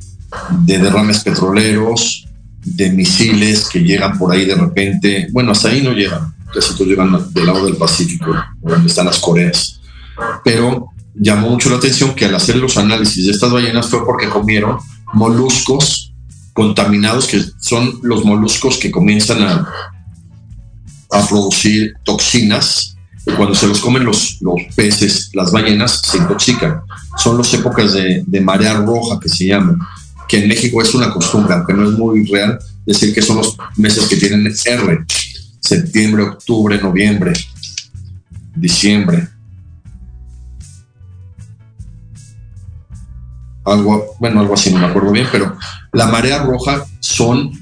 [0.64, 2.26] de derrames petroleros
[2.64, 5.28] de misiles que llegan por ahí de repente.
[5.32, 9.18] Bueno, hasta ahí no llegan, casi todos llegan del lado del Pacífico, donde están las
[9.18, 9.80] Coreas.
[10.44, 14.28] Pero llamó mucho la atención que al hacer los análisis de estas ballenas fue porque
[14.28, 14.78] comieron
[15.12, 16.14] moluscos
[16.52, 19.68] contaminados, que son los moluscos que comienzan a,
[21.28, 22.96] producir toxinas.
[23.36, 24.38] Cuando se los comen los,
[24.74, 26.80] peces, las ballenas se intoxican.
[27.18, 29.78] Son las épocas de marea roja que se llaman
[30.28, 33.56] que en México es una costumbre, aunque no es muy real, decir que son los
[33.76, 35.04] meses que tienen R,
[35.60, 37.32] septiembre, octubre, noviembre,
[38.54, 39.28] diciembre.
[43.64, 45.56] Algo, bueno, algo así, no me acuerdo bien, pero
[45.92, 47.52] la marea roja son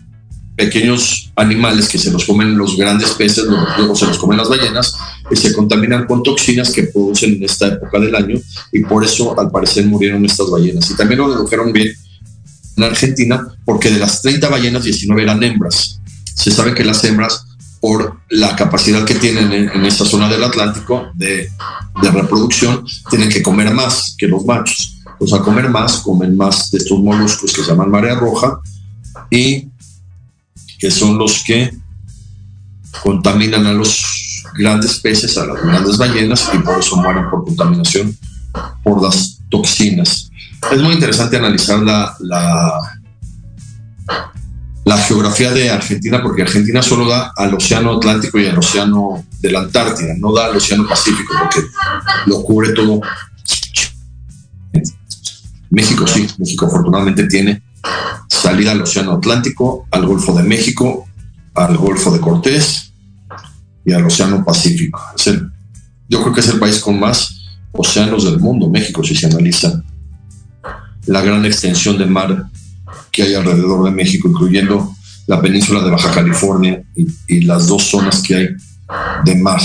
[0.57, 3.45] pequeños animales que se los comen los grandes peces,
[3.79, 4.95] luego se los comen las ballenas
[5.31, 8.39] y se contaminan con toxinas que producen en esta época del año
[8.73, 10.91] y por eso al parecer murieron estas ballenas.
[10.91, 11.93] Y también lo dedujeron bien
[12.81, 16.01] en Argentina, porque de las 30 ballenas, 19 eran hembras.
[16.35, 17.47] Se sabe que las hembras,
[17.81, 21.51] por la capacidad que tienen en, esta zona del Atlántico de,
[22.03, 24.99] de, reproducción, tienen que comer más que los machos.
[25.19, 28.61] Pues al comer más, comen más de estos moluscos que se llaman marea roja
[29.31, 29.69] y
[30.79, 31.71] que son los que
[33.03, 34.03] contaminan a los
[34.57, 38.17] grandes peces, a las grandes ballenas y por eso mueren por contaminación
[38.83, 40.30] por las toxinas
[40.73, 42.15] es muy interesante analizar la,
[44.85, 49.51] la, geografía de Argentina, porque Argentina solo da al Océano Atlántico y al Océano de
[49.51, 51.67] la Antártida, no da al Océano Pacífico, porque
[52.27, 53.01] lo cubre todo.
[55.71, 57.63] México sí, México afortunadamente tiene
[58.29, 61.07] salida al Océano Atlántico, al Golfo de México,
[61.55, 62.93] al Golfo de Cortés
[63.85, 65.01] y al Océano Pacífico.
[66.09, 67.37] yo creo que es el país con más
[67.73, 69.83] océanos del mundo, México, si se analiza
[71.11, 72.47] la gran extensión de mar
[73.11, 74.95] que hay alrededor de México, incluyendo
[75.27, 76.85] la península de Baja California
[77.27, 78.49] y, las dos zonas que hay
[79.25, 79.61] de mar.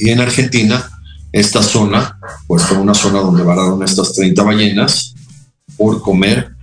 [0.00, 0.84] Y en Argentina,
[1.30, 2.18] esta zona,
[2.48, 5.14] pues fue una zona donde vararon estas 30 ballenas
[5.76, 6.56] por comer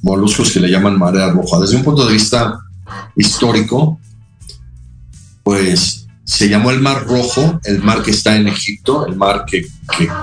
[0.00, 1.60] moluscos que le llaman marea roja.
[1.60, 2.58] Desde un punto de vista
[3.14, 4.00] histórico,
[5.42, 9.66] pues se llamó el Mar Rojo, el mar que está en Egipto, el mar que,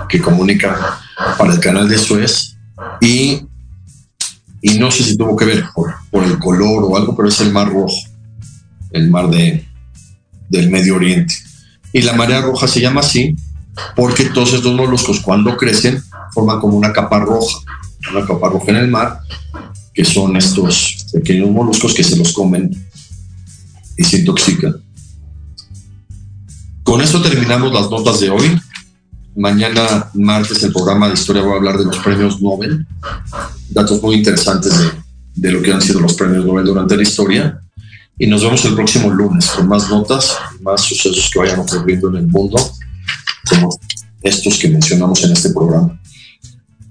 [0.10, 1.00] que comunica
[1.38, 2.58] para el canal de Suez
[3.00, 3.42] y,
[4.62, 7.52] y no sé si tuvo que ver por, el color o algo, pero es el
[7.52, 7.96] mar rojo,
[8.92, 9.68] el mar de,
[10.50, 11.34] del Medio Oriente.
[11.94, 13.36] Y la marea roja se llama así
[13.96, 16.02] porque todos estos moluscos cuando crecen
[16.34, 17.60] forman como una capa roja,
[18.12, 19.20] una capa roja en el mar,
[19.94, 22.72] que son estos pequeños moluscos que se los comen
[23.98, 24.76] y se intoxican.
[26.84, 28.61] Con esto terminamos las notas de hoy.
[29.36, 32.86] Mañana, martes, el programa de historia va a hablar de los premios Nobel,
[33.70, 34.74] datos muy interesantes
[35.36, 37.62] de, lo que han sido los premios Nobel durante la historia.
[38.18, 42.18] Y nos vemos el próximo lunes con más notas, más sucesos que vayan ocurriendo en
[42.18, 42.58] el mundo,
[43.50, 43.70] como
[44.22, 46.00] estos que mencionamos en este programa.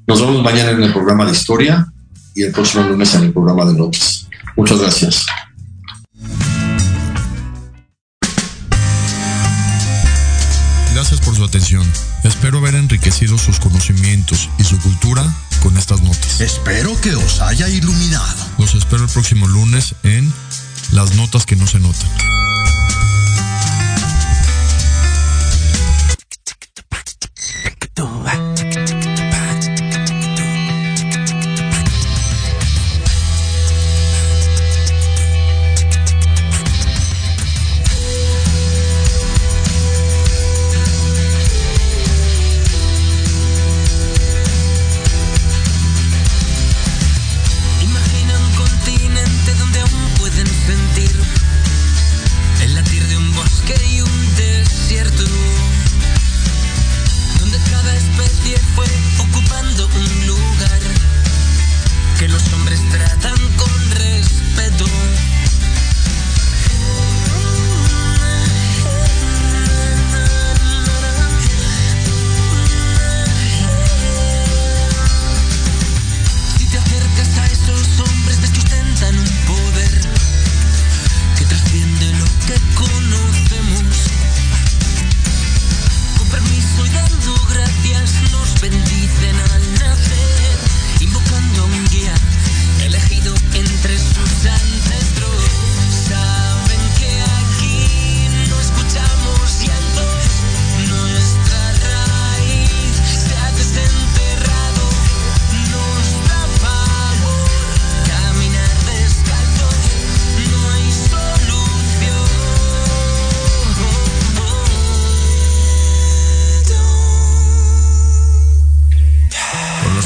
[0.07, 1.87] Nos vemos mañana en el programa de historia
[2.35, 4.27] y el próximo lunes en el programa de notas.
[4.57, 5.27] Muchas gracias.
[11.01, 11.91] Gracias por su atención.
[12.25, 15.25] Espero haber enriquecido sus conocimientos y su cultura
[15.63, 16.43] con estas notas.
[16.43, 18.47] Espero que os haya iluminado.
[18.59, 20.31] Los espero el próximo lunes en
[20.93, 22.07] Las Notas que no se notan.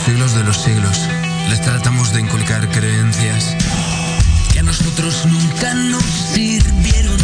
[0.05, 1.09] siglos de los siglos
[1.49, 3.57] les tratamos de inculcar creencias
[4.53, 7.19] que a nosotros nunca nos sirvieron.